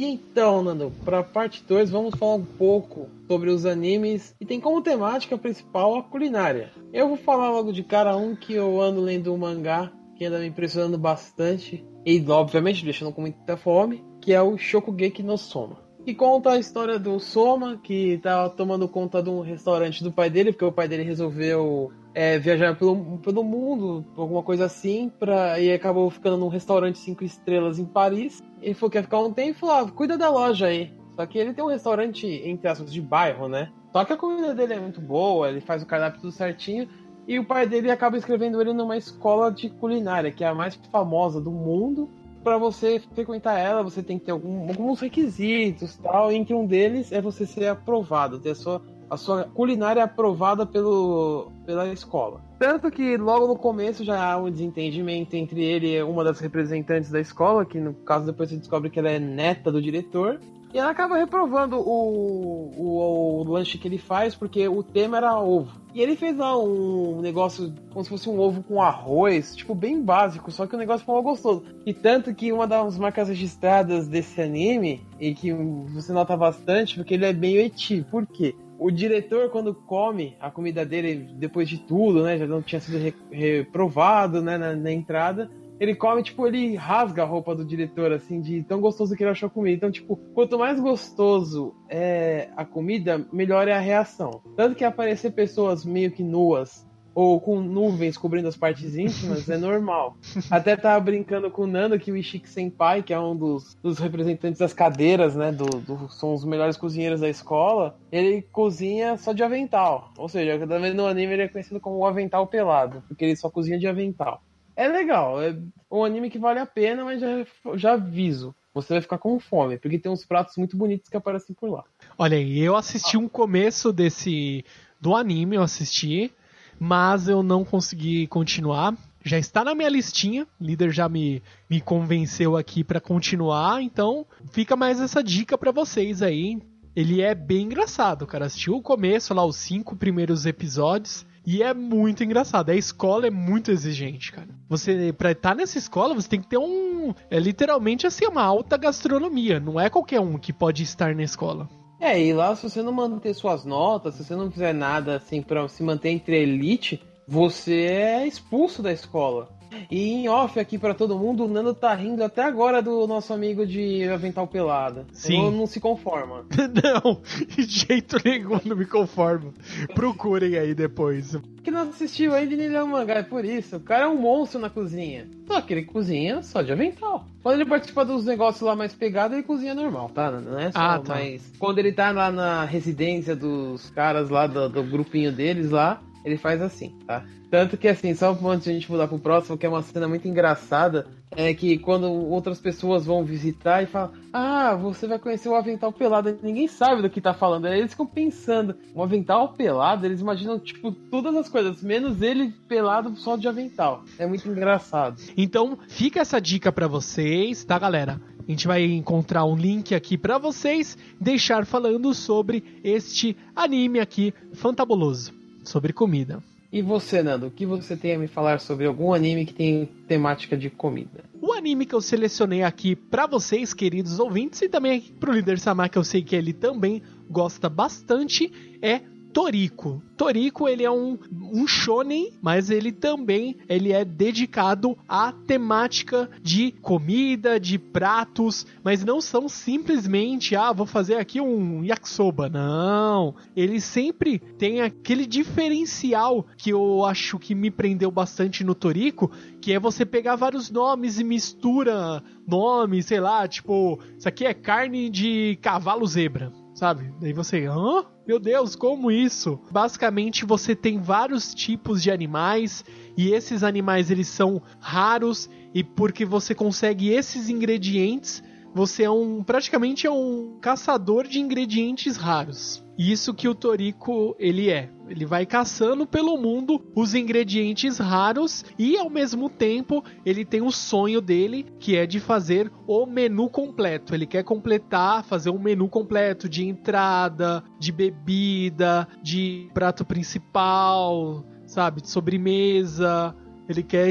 [0.00, 4.58] E então, Nando, para parte 2 vamos falar um pouco sobre os animes e tem
[4.58, 6.72] como temática principal a culinária.
[6.90, 10.38] Eu vou falar logo de cara um que eu ando lendo um mangá que anda
[10.38, 15.76] me impressionando bastante e obviamente deixando com muita fome, que é o Shokugeki no Soma.
[16.02, 20.30] Que conta a história do Soma, que tá tomando conta de um restaurante do pai
[20.30, 25.60] dele, porque o pai dele resolveu é, viajar pelo, pelo mundo, alguma coisa assim, pra,
[25.60, 28.42] e acabou ficando num restaurante cinco estrelas em Paris.
[28.60, 30.92] Ele falou que ia ficar um tempo e falou: ah, cuida da loja aí.
[31.16, 33.70] Só que ele tem um restaurante, entre aspas, de bairro, né?
[33.92, 36.88] Só que a comida dele é muito boa, ele faz o cardápio tudo certinho.
[37.26, 40.74] E o pai dele acaba escrevendo ele numa escola de culinária, que é a mais
[40.90, 42.08] famosa do mundo.
[42.42, 46.32] Para você frequentar ela, você tem que ter algum, alguns requisitos tal.
[46.32, 51.50] Entre um deles é você ser aprovado, ter a sua, a sua culinária aprovada pelo,
[51.66, 52.40] pela escola.
[52.58, 57.10] Tanto que logo no começo já há um desentendimento entre ele e uma das representantes
[57.10, 60.38] da escola, que no caso depois você descobre que ela é neta do diretor.
[60.72, 65.36] E ela acaba reprovando o, o, o, lanche que ele faz, porque o tema era
[65.36, 65.80] ovo.
[65.92, 70.00] E ele fez lá um negócio como se fosse um ovo com arroz, tipo, bem
[70.00, 71.64] básico, só que o negócio ficou gostoso.
[71.84, 77.14] E tanto que uma das marcas registradas desse anime, e que você nota bastante, porque
[77.14, 78.06] ele é meio eti.
[78.08, 78.54] Por quê?
[78.80, 82.38] O diretor, quando come a comida dele, depois de tudo, né?
[82.38, 84.56] Já não tinha sido re reprovado, né?
[84.56, 85.50] Na, na, entrada.
[85.78, 89.30] Ele come, tipo, ele rasga a roupa do diretor, assim, de tão gostoso que ele
[89.30, 89.76] achou a comida.
[89.76, 94.40] Então, tipo, quanto mais gostoso é a comida, melhor é a reação.
[94.56, 99.56] Tanto que aparecer pessoas meio que nuas ou com nuvens cobrindo as partes íntimas, é
[99.56, 100.16] normal.
[100.50, 103.98] Até tava brincando com o Nando que o Ishiki Senpai, que é um dos, dos
[103.98, 109.32] representantes das cadeiras, né, do, do, são os melhores cozinheiros da escola, ele cozinha só
[109.32, 110.12] de avental.
[110.16, 113.50] Ou seja, também no anime ele é conhecido como o avental pelado, porque ele só
[113.50, 114.42] cozinha de avental.
[114.76, 115.56] É legal, é
[115.90, 118.54] um anime que vale a pena, mas já, já aviso.
[118.72, 121.84] Você vai ficar com fome, porque tem uns pratos muito bonitos que aparecem por lá.
[122.16, 124.64] Olha aí, eu assisti um começo desse
[125.00, 126.32] do anime, eu assisti
[126.80, 128.96] mas eu não consegui continuar.
[129.22, 134.24] Já está na minha listinha, o líder já me, me convenceu aqui para continuar, então
[134.50, 136.58] fica mais essa dica para vocês aí.
[136.96, 138.46] Ele é bem engraçado, cara.
[138.46, 141.26] Assistiu o começo, lá, os cinco primeiros episódios.
[141.46, 142.70] E é muito engraçado.
[142.70, 144.48] A escola é muito exigente, cara.
[144.68, 147.14] Você, pra estar nessa escola, você tem que ter um.
[147.30, 149.60] É literalmente assim, uma alta gastronomia.
[149.60, 151.68] Não é qualquer um que pode estar na escola.
[152.00, 155.42] É, e lá se você não manter suas notas, se você não fizer nada assim
[155.42, 159.48] para se manter entre elite, você é expulso da escola.
[159.90, 163.32] E em off aqui para todo mundo, o Nando tá rindo até agora do nosso
[163.32, 165.06] amigo de Avental Pelada.
[165.12, 165.38] Sim.
[165.38, 166.44] Não, não se conforma.
[167.04, 169.52] não, de jeito nenhum não me conformo.
[169.94, 171.36] Procurem aí depois.
[171.62, 173.76] Que não assistiu ainda nem leu mangá, é por isso.
[173.76, 175.28] O cara é um monstro na cozinha.
[175.46, 177.26] Só que ele cozinha só de avental.
[177.42, 180.30] Quando ele participa dos negócios lá mais pegados, ele cozinha normal, tá?
[180.30, 181.14] Não é só ah, tá.
[181.14, 181.52] mais.
[181.58, 186.36] Quando ele tá lá na residência dos caras lá, do, do grupinho deles lá, ele
[186.36, 187.24] faz assim, tá?
[187.50, 190.06] Tanto que assim, só antes de a gente mudar pro próximo, que é uma cena
[190.06, 195.48] muito engraçada, é que quando outras pessoas vão visitar e falam, ah, você vai conhecer
[195.48, 197.66] o avental pelado, ninguém sabe do que tá falando.
[197.66, 202.52] Aí eles ficam pensando, um avental pelado, eles imaginam, tipo, todas as coisas, menos ele
[202.68, 204.04] pelado só de avental.
[204.16, 205.20] É muito engraçado.
[205.36, 208.20] Então, fica essa dica para vocês, tá, galera?
[208.46, 214.34] A gente vai encontrar um link aqui para vocês, deixar falando sobre este anime aqui
[214.52, 216.42] fantabuloso, sobre comida.
[216.72, 219.88] E você, Nando, o que você tem a me falar sobre algum anime que tem
[220.06, 221.24] temática de comida?
[221.42, 225.90] O anime que eu selecionei aqui para vocês, queridos ouvintes, e também pro líder Samar,
[225.90, 229.00] que eu sei que ele também gosta bastante, é
[229.32, 230.02] Toriko.
[230.16, 236.72] Toriko, ele é um, um shonen, mas ele também ele é dedicado à temática de
[236.72, 242.48] comida, de pratos, mas não são simplesmente, ah, vou fazer aqui um yakisoba.
[242.48, 249.30] Não, ele sempre tem aquele diferencial que eu acho que me prendeu bastante no Toriko,
[249.60, 254.52] que é você pegar vários nomes e mistura nomes, sei lá, tipo, isso aqui é
[254.52, 257.12] carne de cavalo zebra sabe?
[257.20, 258.06] Daí você, hã?
[258.26, 259.60] Meu Deus, como isso?
[259.70, 262.82] Basicamente você tem vários tipos de animais
[263.18, 268.42] e esses animais eles são raros e porque você consegue esses ingredientes,
[268.74, 272.82] você é um praticamente é um caçador de ingredientes raros.
[273.02, 274.90] Isso que o Toriko ele é.
[275.08, 280.70] Ele vai caçando pelo mundo os ingredientes raros e ao mesmo tempo ele tem o
[280.70, 284.14] sonho dele que é de fazer o menu completo.
[284.14, 292.02] Ele quer completar, fazer um menu completo de entrada, de bebida, de prato principal, sabe,
[292.02, 293.34] de sobremesa
[293.70, 294.10] ele quer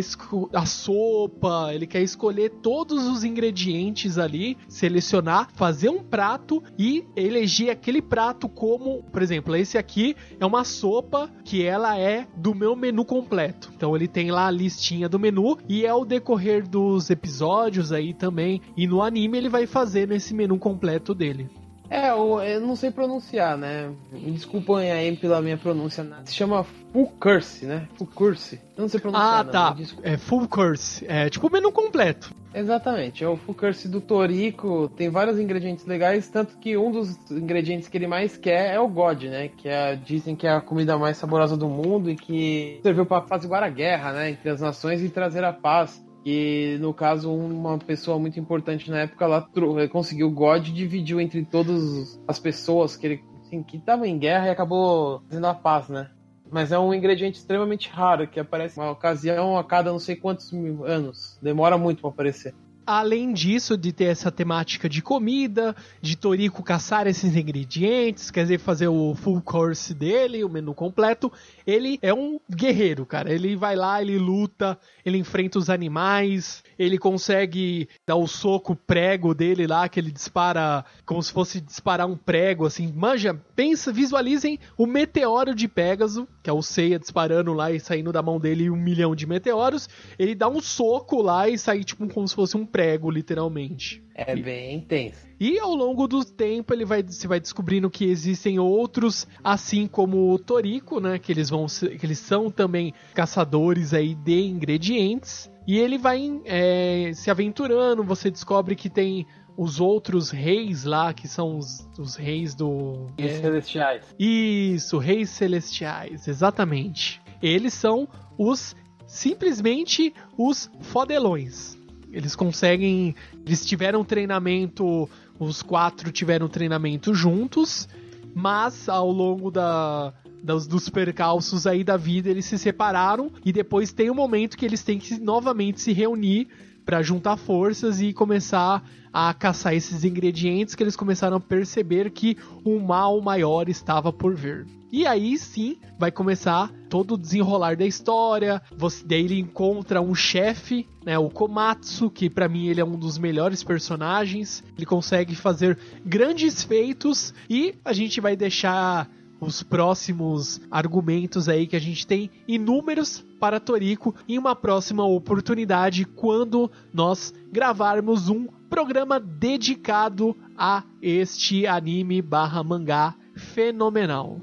[0.54, 7.70] a sopa, ele quer escolher todos os ingredientes ali, selecionar, fazer um prato e eleger
[7.70, 12.76] aquele prato como, por exemplo, esse aqui é uma sopa que ela é do meu
[12.76, 13.72] menu completo.
[13.76, 18.62] Então ele tem lá a listinha do menu e ao decorrer dos episódios aí também
[18.78, 21.50] e no anime ele vai fazendo esse menu completo dele.
[21.90, 23.92] É, eu, eu não sei pronunciar, né?
[24.12, 26.06] Me desculpem aí pela minha pronúncia.
[26.26, 27.88] Se chama Full Curse, né?
[27.96, 28.62] Full Curse.
[28.78, 29.40] Eu não sei pronunciar.
[29.40, 29.76] Ah, tá.
[30.04, 31.06] É Full Curse.
[31.08, 32.34] É tipo o menu completo.
[32.54, 33.24] Exatamente.
[33.24, 34.90] É o Full Curse do Torico.
[34.96, 38.88] Tem vários ingredientes legais, tanto que um dos ingredientes que ele mais quer é o
[38.88, 39.50] God, né?
[39.50, 43.24] Que é, dizem que é a comida mais saborosa do mundo e que serviu para
[43.24, 44.30] fazer a guerra, né?
[44.32, 46.04] Entre as nações e trazer a paz.
[46.26, 49.48] E no caso, uma pessoa muito importante na época lá
[49.90, 54.18] conseguiu o God e dividiu entre todas as pessoas que ele assim, que estavam em
[54.18, 56.10] guerra e acabou fazendo a paz, né?
[56.52, 60.52] Mas é um ingrediente extremamente raro que aparece uma ocasião a cada não sei quantos
[60.52, 61.38] mil anos.
[61.42, 62.54] Demora muito para aparecer
[62.90, 68.58] além disso, de ter essa temática de comida, de Toriko caçar esses ingredientes, quer dizer,
[68.58, 71.32] fazer o full course dele, o menu completo,
[71.68, 73.32] ele é um guerreiro, cara.
[73.32, 74.76] Ele vai lá, ele luta,
[75.06, 80.84] ele enfrenta os animais, ele consegue dar o soco prego dele lá, que ele dispara
[81.06, 82.92] como se fosse disparar um prego, assim.
[82.92, 88.12] Manja, pensa, visualizem o meteoro de Pégaso, que é o Seiya disparando lá e saindo
[88.12, 89.88] da mão dele um milhão de meteoros.
[90.18, 94.04] Ele dá um soco lá e sai, tipo, como se fosse um prego literalmente.
[94.16, 95.28] É bem intenso.
[95.40, 100.34] E ao longo do tempo ele vai se vai descobrindo que existem outros, assim como
[100.34, 101.20] o Toriko, né?
[101.20, 105.52] Que eles vão que eles são também caçadores aí de ingredientes.
[105.68, 108.04] E ele vai é, se aventurando.
[108.04, 109.28] Você descobre que tem
[109.60, 113.08] os outros reis lá, que são os, os reis do.
[113.18, 113.42] Reis é...
[113.42, 114.16] celestiais.
[114.18, 117.22] Isso, reis celestiais, exatamente.
[117.42, 118.74] Eles são os
[119.06, 121.78] simplesmente os fodelões.
[122.10, 123.14] Eles conseguem.
[123.46, 125.10] Eles tiveram treinamento.
[125.38, 127.88] Os quatro tiveram treinamento juntos,
[128.34, 133.94] mas ao longo da, dos, dos percalços aí da vida eles se separaram e depois
[133.94, 136.50] tem um momento que eles têm que novamente se reunir
[136.90, 142.36] para juntar forças e começar a caçar esses ingredientes que eles começaram a perceber que
[142.66, 144.66] um mal maior estava por vir.
[144.92, 148.60] E aí sim vai começar todo o desenrolar da história.
[148.76, 152.98] Você daí ele encontra um chefe, né, o Komatsu, que para mim ele é um
[152.98, 154.64] dos melhores personagens.
[154.76, 159.08] Ele consegue fazer grandes feitos e a gente vai deixar
[159.40, 166.06] os próximos argumentos aí que a gente tem inúmeros para Toriko em uma próxima oportunidade
[166.06, 174.40] quando nós gravarmos um programa dedicado a este anime barra mangá fenomenal.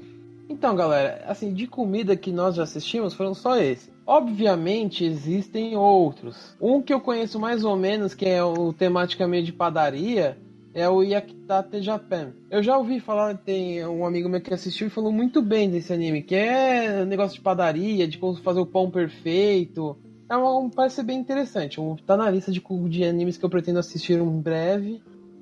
[0.49, 3.91] Então, galera, assim, de comida que nós já assistimos foram só esse.
[4.05, 6.55] Obviamente existem outros.
[6.59, 10.37] Um que eu conheço mais ou menos, que é o temática meio de padaria,
[10.77, 12.33] é o Yakitate Japan.
[12.51, 15.91] Eu já ouvi falar, tem um amigo meu que assistiu e falou muito bem desse
[15.91, 19.97] anime, que é negócio de padaria, de como fazer o pão perfeito.
[20.29, 21.81] É um, parece bem interessante.
[21.81, 25.01] Um, tá na lista de, de animes que eu pretendo assistir em breve.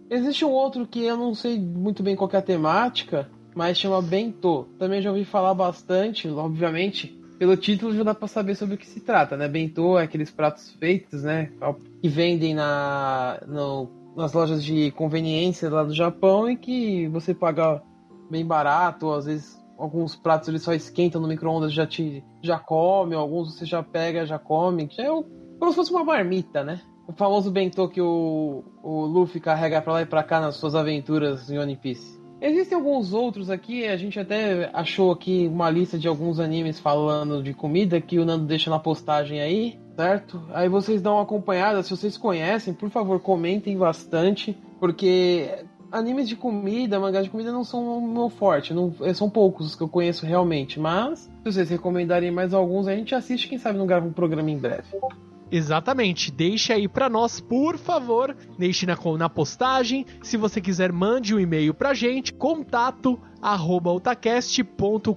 [0.09, 4.01] Existe um outro que eu não sei muito bem qual é a temática, mas chama
[4.01, 4.69] Bento.
[4.79, 7.19] Também já ouvi falar bastante, obviamente.
[7.37, 9.49] Pelo título já dá pra saber sobre o que se trata, né?
[9.49, 11.51] Bento é aqueles pratos feitos, né?
[12.01, 17.81] Que vendem na, no nas lojas de conveniência lá do Japão e que você paga
[18.29, 23.13] bem barato, às vezes alguns pratos eles só esquentam no micro-ondas já te já come,
[23.13, 26.81] alguns você já pega, já come, que é como se fosse uma marmita, né?
[27.07, 30.75] O famoso bentô que o, o Luffy carrega pra lá e pra cá nas suas
[30.75, 32.19] aventuras em One Piece.
[32.41, 37.41] Existem alguns outros aqui, a gente até achou aqui uma lista de alguns animes falando
[37.41, 40.41] de comida que o Nando deixa na postagem aí, certo?
[40.53, 45.49] Aí vocês dão uma acompanhada, se vocês conhecem, por favor, comentem bastante, porque
[45.91, 49.75] animes de comida, mangás de comida não são o meu forte, não, são poucos os
[49.75, 53.79] que eu conheço realmente, mas se vocês recomendarem mais alguns, a gente assiste, quem sabe
[53.79, 54.83] não grava um programa em breve.
[55.55, 56.33] Exatamente.
[56.33, 58.35] Deixe aí para nós, por favor.
[58.59, 60.05] Deixe na, na postagem.
[60.21, 62.33] Se você quiser, mande um e-mail pra gente.
[62.33, 65.15] Contato arroba otacast.com.br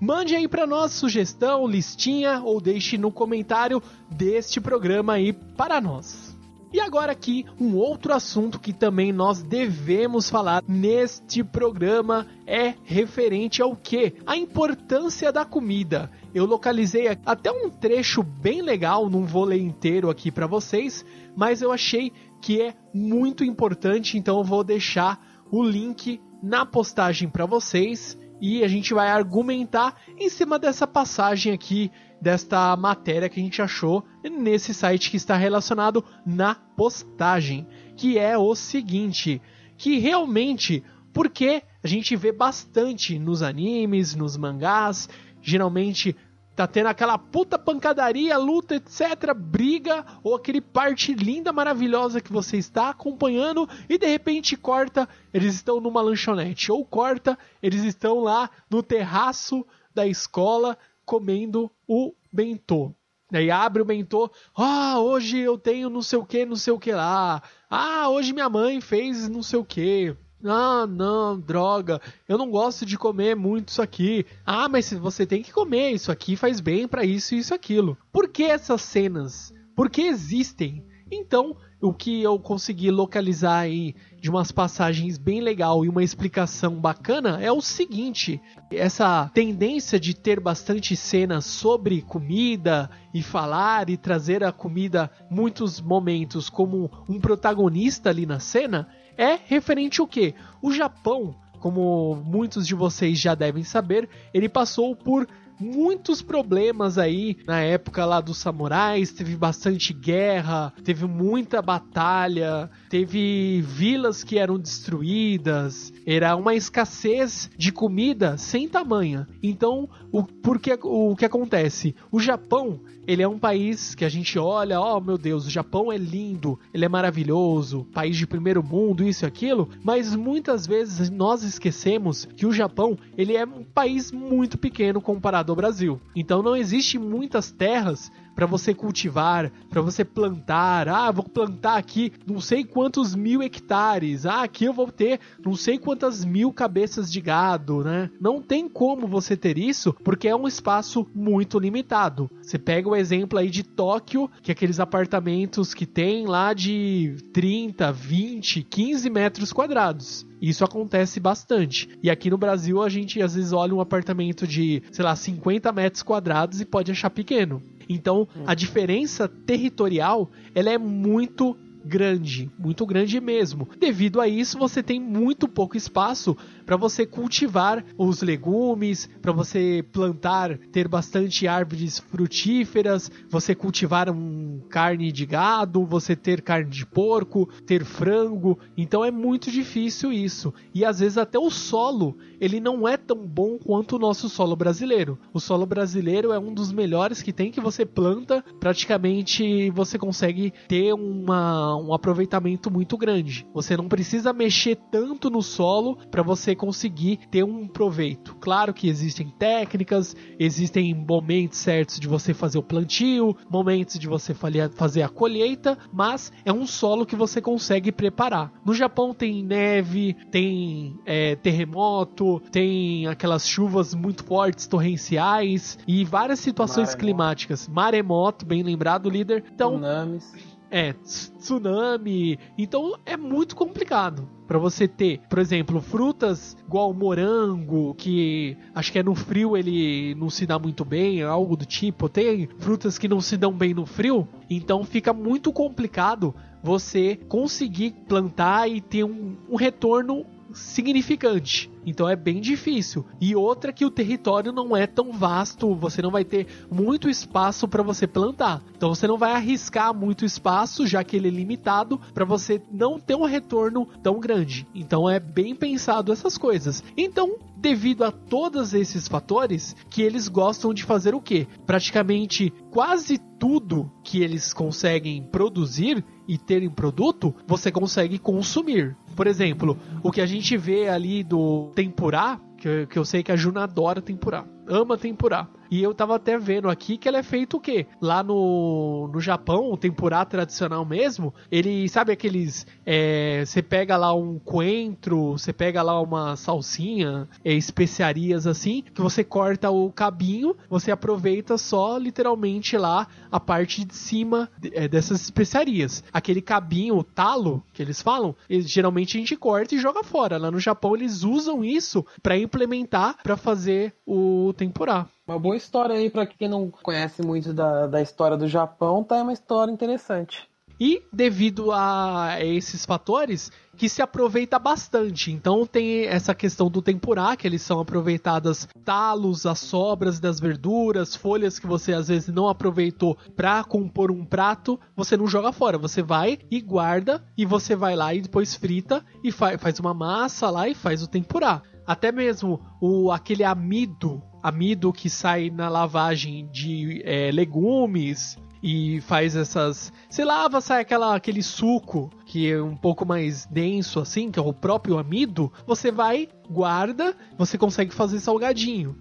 [0.00, 3.80] Mande aí para nós sugestão, listinha ou deixe no comentário
[4.10, 6.25] deste programa aí para nós.
[6.72, 13.62] E agora aqui, um outro assunto que também nós devemos falar neste programa é referente
[13.62, 14.14] ao que?
[14.26, 16.10] A importância da comida.
[16.34, 21.04] Eu localizei até um trecho bem legal, não vou ler inteiro aqui para vocês,
[21.36, 22.12] mas eu achei
[22.42, 28.62] que é muito importante, então eu vou deixar o link na postagem para vocês e
[28.62, 31.90] a gente vai argumentar em cima dessa passagem aqui
[32.20, 38.36] desta matéria que a gente achou nesse site que está relacionado na postagem, que é
[38.36, 39.40] o seguinte,
[39.76, 45.08] que realmente porque a gente vê bastante nos animes, nos mangás,
[45.40, 46.14] geralmente
[46.54, 52.56] tá tendo aquela puta pancadaria, luta, etc, briga ou aquele parte linda, maravilhosa que você
[52.56, 56.72] está acompanhando e de repente corta, eles estão numa lanchonete.
[56.72, 62.92] Ou corta, eles estão lá no terraço da escola comendo o bentô.
[63.32, 66.78] Aí abre o bentô, ah, hoje eu tenho não sei o que, não sei o
[66.78, 67.42] que lá.
[67.70, 70.14] Ah, hoje minha mãe fez não sei o que.
[70.44, 74.26] Ah, não, droga, eu não gosto de comer muito isso aqui.
[74.44, 77.96] Ah, mas você tem que comer, isso aqui faz bem para isso e isso aquilo.
[78.12, 79.52] Por que essas cenas?
[79.74, 80.84] Por que existem?
[81.10, 81.56] Então,
[81.86, 87.40] o que eu consegui localizar aí de umas passagens bem legal e uma explicação bacana
[87.40, 88.40] é o seguinte:
[88.72, 95.80] essa tendência de ter bastante cenas sobre comida e falar e trazer a comida muitos
[95.80, 100.34] momentos como um protagonista ali na cena é referente ao que?
[100.60, 105.26] O Japão, como muitos de vocês já devem saber, ele passou por
[105.58, 113.62] muitos problemas aí na época lá dos samurais, teve bastante guerra, teve muita batalha, teve
[113.62, 119.26] vilas que eram destruídas, era uma escassez de comida sem tamanha.
[119.42, 121.94] Então, o porque o que acontece?
[122.10, 125.92] O Japão, ele é um país que a gente olha, oh meu Deus, o Japão
[125.92, 131.10] é lindo, ele é maravilhoso, país de primeiro mundo, isso e aquilo, mas muitas vezes
[131.10, 136.00] nós esquecemos que o Japão, ele é um país muito pequeno comparado ao Brasil.
[136.14, 140.88] Então não existe muitas terras para você cultivar, para você plantar.
[140.88, 144.26] Ah, vou plantar aqui não sei quantos mil hectares.
[144.26, 148.10] Ah, aqui eu vou ter não sei quantas mil cabeças de gado, né?
[148.20, 152.30] Não tem como você ter isso porque é um espaço muito limitado.
[152.42, 157.16] Você pega o exemplo aí de Tóquio, que é aqueles apartamentos que tem lá de
[157.32, 160.26] 30, 20, 15 metros quadrados.
[160.40, 161.88] Isso acontece bastante.
[162.02, 165.72] E aqui no Brasil a gente às vezes olha um apartamento de, sei lá, 50
[165.72, 167.62] metros quadrados e pode achar pequeno.
[167.88, 171.56] Então, a diferença territorial, ela é muito
[171.86, 173.68] grande, muito grande mesmo.
[173.78, 176.36] Devido a isso, você tem muito pouco espaço
[176.66, 184.60] para você cultivar os legumes, para você plantar, ter bastante árvores frutíferas, você cultivar um
[184.68, 188.58] carne de gado, você ter carne de porco, ter frango.
[188.76, 190.52] Então é muito difícil isso.
[190.74, 194.56] E às vezes até o solo, ele não é tão bom quanto o nosso solo
[194.56, 195.16] brasileiro.
[195.32, 200.52] O solo brasileiro é um dos melhores que tem que você planta, praticamente você consegue
[200.66, 203.46] ter uma, um aproveitamento muito grande.
[203.54, 208.34] Você não precisa mexer tanto no solo para você conseguir ter um proveito.
[208.36, 214.34] Claro que existem técnicas, existem momentos certos de você fazer o plantio, momentos de você
[214.34, 218.52] fazer a colheita, mas é um solo que você consegue preparar.
[218.64, 226.40] No Japão tem neve, tem é, terremoto, tem aquelas chuvas muito fortes, torrenciais e várias
[226.40, 226.98] situações maremoto.
[226.98, 227.68] climáticas.
[227.68, 229.44] Maremoto, bem lembrado, líder.
[229.52, 230.55] Então, Tsunamis.
[230.70, 232.38] É, tsunami.
[232.58, 238.98] Então é muito complicado para você ter, por exemplo, frutas igual morango, que acho que
[238.98, 242.08] é no frio ele não se dá muito bem, algo do tipo.
[242.08, 247.92] Tem frutas que não se dão bem no frio, então fica muito complicado você conseguir
[248.08, 251.70] plantar e ter um, um retorno significante.
[251.84, 253.06] Então é bem difícil.
[253.20, 257.68] E outra que o território não é tão vasto, você não vai ter muito espaço
[257.68, 258.62] para você plantar.
[258.76, 262.98] Então você não vai arriscar muito espaço, já que ele é limitado, para você não
[262.98, 264.66] ter um retorno tão grande.
[264.74, 266.82] Então é bem pensado essas coisas.
[266.96, 271.46] Então, devido a todos esses fatores, que eles gostam de fazer o quê?
[271.66, 278.96] Praticamente quase tudo que eles conseguem produzir e ter em produto, você consegue consumir.
[279.14, 283.36] Por exemplo, o que a gente vê ali do tempurá, que, eu sei que a
[283.36, 285.48] Juna adora tempurá, ama tempurá.
[285.70, 287.86] E eu tava até vendo aqui que ela é feito o quê?
[288.00, 292.66] Lá no, no Japão, o tempurá tradicional mesmo, ele, sabe aqueles.
[292.84, 299.00] É, você pega lá um coentro, você pega lá uma salsinha, é, especiarias assim, que
[299.00, 305.20] você corta o cabinho, você aproveita só literalmente lá a parte de cima é, dessas
[305.22, 306.02] especiarias.
[306.12, 310.38] Aquele cabinho, o talo, que eles falam, geralmente a gente corta e joga fora.
[310.38, 315.06] Lá no Japão eles usam isso para implementar para fazer o tempurá.
[315.28, 319.16] Uma boa história aí para quem não conhece muito da, da história do Japão, tá
[319.16, 320.48] é uma história interessante.
[320.78, 325.32] E devido a esses fatores, que se aproveita bastante.
[325.32, 331.16] Então tem essa questão do tempurá, que eles são aproveitadas talos, as sobras das verduras,
[331.16, 335.76] folhas que você às vezes não aproveitou para compor um prato, você não joga fora,
[335.76, 339.94] você vai e guarda e você vai lá e depois frita e fa faz uma
[339.94, 341.62] massa lá e faz o tempurá.
[341.86, 349.34] Até mesmo o aquele amido amido que sai na lavagem de é, legumes e faz
[349.34, 349.92] essas.
[350.08, 354.42] Você lava, sai aquela, aquele suco que é um pouco mais denso, assim, que é
[354.42, 355.52] o próprio amido.
[355.66, 358.96] Você vai, guarda, você consegue fazer salgadinho.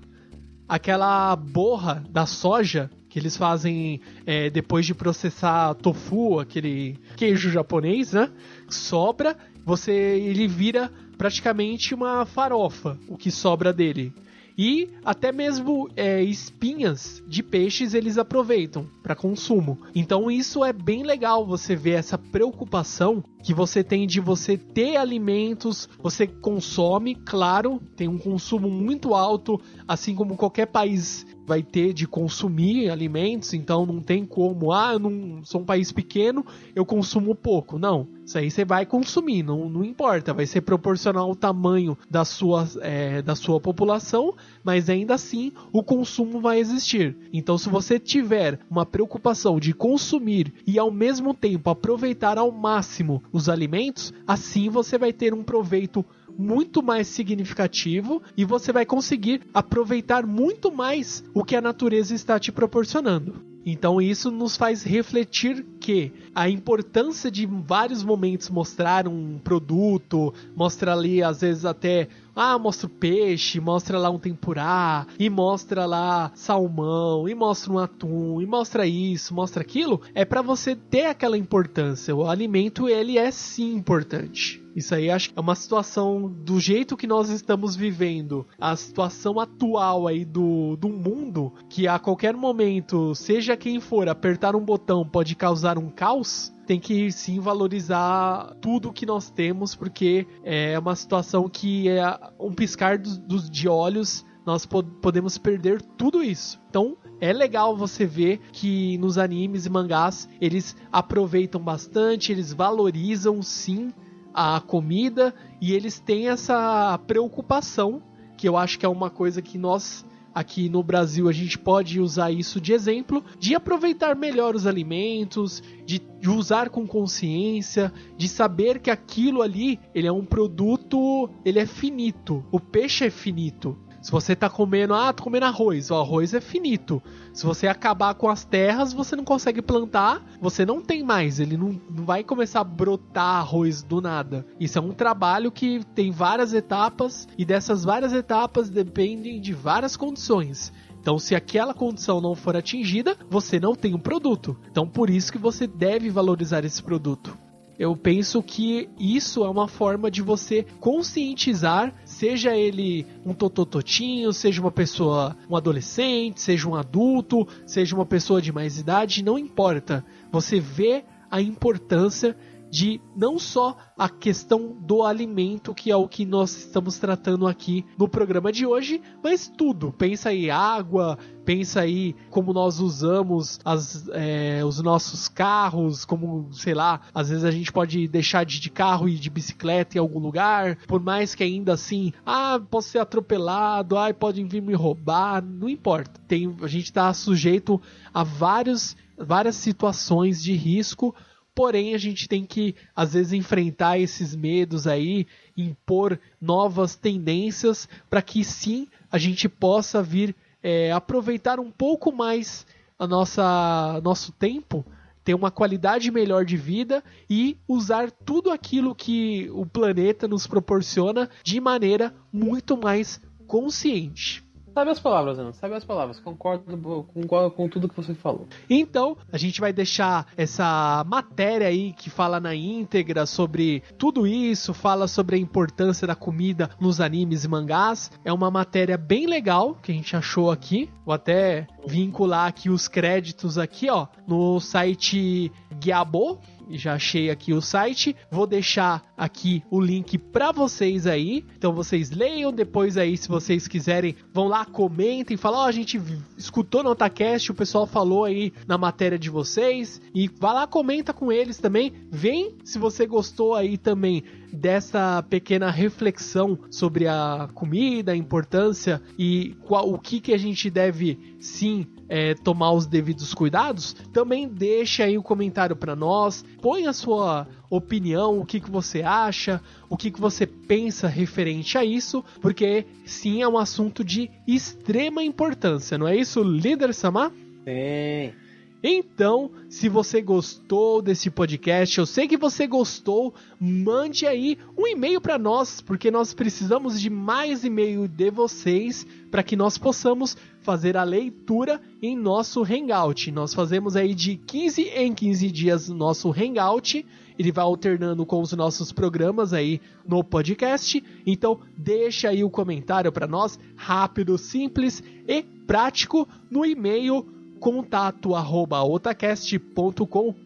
[0.67, 8.13] Aquela borra da soja que eles fazem é, depois de processar tofu, aquele queijo japonês,
[8.13, 8.31] né?
[8.67, 14.13] Sobra, você ele vira praticamente uma farofa, o que sobra dele.
[14.57, 19.78] E até mesmo é, espinhas de peixes eles aproveitam para consumo.
[19.93, 24.95] Então isso é bem legal você ver essa preocupação que você tem de você ter
[24.95, 31.93] alimentos, você consome, claro, tem um consumo muito alto, assim como qualquer país vai ter
[31.93, 36.43] de consumir alimentos, então não tem como, ah, eu não sou um país pequeno,
[36.74, 37.78] eu consumo pouco.
[37.78, 42.26] Não, isso aí você vai consumir, não, não importa, vai ser proporcional ao tamanho da
[42.26, 47.15] sua, é, da sua população, mas ainda assim o consumo vai existir.
[47.32, 53.23] Então, se você tiver uma preocupação de consumir e ao mesmo tempo aproveitar ao máximo
[53.32, 56.03] os alimentos, assim você vai ter um proveito
[56.38, 62.39] muito mais significativo e você vai conseguir aproveitar muito mais o que a natureza está
[62.39, 63.55] te proporcionando.
[63.65, 70.91] Então isso nos faz refletir que a importância de vários momentos mostrar um produto, mostra
[70.91, 76.31] ali às vezes até ah, mostra o peixe, mostra lá um tempurá, e mostra lá
[76.33, 81.38] salmão, e mostra um atum, e mostra isso, mostra aquilo, é para você ter aquela
[81.38, 82.15] importância.
[82.15, 84.65] O alimento ele é sim importante.
[84.75, 89.39] Isso aí acho que é uma situação do jeito que nós estamos vivendo, a situação
[89.39, 95.07] atual aí do, do mundo, que a qualquer momento, seja quem for, apertar um botão
[95.07, 100.95] pode causar um caos tem que sim valorizar tudo que nós temos, porque é uma
[100.95, 106.61] situação que é um piscar dos, dos de olhos nós podemos perder tudo isso.
[106.69, 113.41] Então, é legal você ver que nos animes e mangás eles aproveitam bastante, eles valorizam
[113.41, 113.91] sim
[114.32, 118.03] a comida e eles têm essa preocupação,
[118.38, 120.05] que eu acho que é uma coisa que nós
[120.36, 125.63] aqui no Brasil a gente pode usar isso de exemplo, de aproveitar melhor os alimentos,
[125.86, 131.59] de, de usar com consciência, de saber que aquilo ali, ele é um produto, ele
[131.59, 132.43] é finito.
[132.51, 133.77] O peixe é finito.
[134.05, 137.01] Se você tá comendo, ah, tô comendo arroz, o arroz é finito.
[137.33, 141.57] Se você acabar com as terras, você não consegue plantar, você não tem mais, ele
[141.57, 144.45] não, não vai começar a brotar arroz do nada.
[144.59, 149.97] Isso é um trabalho que tem várias etapas e dessas várias etapas dependem de várias
[149.97, 150.71] condições.
[151.01, 154.55] Então, se aquela condição não for atingida, você não tem um produto.
[154.69, 157.35] Então, por isso que você deve valorizar esse produto.
[157.78, 164.61] Eu penso que isso é uma forma de você conscientizar, seja ele um totototinho, seja
[164.61, 170.05] uma pessoa, um adolescente, seja um adulto, seja uma pessoa de mais idade, não importa.
[170.32, 172.36] Você vê a importância
[172.70, 177.86] de não só a questão do alimento, que é o que nós estamos tratando aqui
[177.97, 179.93] no programa de hoje, mas tudo.
[179.93, 186.74] Pensa aí água, pensa aí como nós usamos as, é, os nossos carros, como, sei
[186.74, 190.20] lá, às vezes a gente pode deixar de, de carro e de bicicleta em algum
[190.20, 195.43] lugar, por mais que ainda assim, ah, posso ser atropelado, ah, podem vir me roubar,
[195.43, 196.20] não importa.
[196.28, 197.80] Tem, a gente está sujeito
[198.13, 201.16] a vários, várias situações de risco
[201.55, 205.25] Porém, a gente tem que, às vezes, enfrentar esses medos aí,
[205.55, 212.67] impor novas tendências para que sim a gente possa vir é, aproveitar um pouco mais
[212.99, 214.85] a nossa nosso tempo,
[215.23, 221.29] ter uma qualidade melhor de vida e usar tudo aquilo que o planeta nos proporciona
[221.43, 224.44] de maneira muito mais consciente.
[224.76, 226.19] Sabe as palavras, Ana, sabe as palavras.
[226.19, 228.45] Concordo com, com tudo que você falou.
[228.69, 234.73] Então, a gente vai deixar essa matéria aí que fala na íntegra sobre tudo isso,
[234.73, 238.11] fala sobre a importância da comida nos animes e mangás.
[238.26, 240.89] É uma matéria bem legal que a gente achou aqui.
[241.05, 246.41] Vou até vincular aqui os créditos aqui, ó, no site Guiabo,
[246.72, 248.16] já achei aqui o site.
[248.32, 251.45] Vou deixar aqui o link para vocês aí.
[251.57, 255.72] Então vocês leiam depois aí, se vocês quiserem, vão lá, comentem, falam, ó, oh, a
[255.72, 256.01] gente
[256.38, 260.01] escutou no Otacast, o pessoal falou aí na matéria de vocês.
[260.13, 261.93] E vá lá, comenta com eles também.
[262.11, 264.24] Vem se você gostou aí também
[264.55, 270.69] dessa pequena reflexão sobre a comida, a importância e qual, o que, que a gente
[270.69, 276.87] deve sim é, tomar os devidos cuidados, também deixe aí um comentário para nós, põe
[276.87, 281.83] a sua opinião, o que, que você acha, o que, que você pensa referente a
[281.83, 287.31] isso, porque sim é um assunto de extrema importância, não é isso, líder Samar?
[287.65, 288.44] Sim.
[288.88, 295.19] Então, se você gostou desse podcast, eu sei que você gostou, mande aí um e-mail
[295.19, 300.95] para nós, porque nós precisamos de mais e-mail de vocês para que nós possamos fazer
[300.97, 303.31] a leitura em nosso Hangout.
[303.31, 307.03] Nós fazemos aí de 15 em 15 dias nosso Hangout.
[307.39, 311.03] Ele vai alternando com os nossos programas aí no podcast.
[311.25, 318.83] Então, deixa aí o comentário para nós, rápido, simples e prático no e-mail contato arroba
[318.83, 320.45] otacast.com.br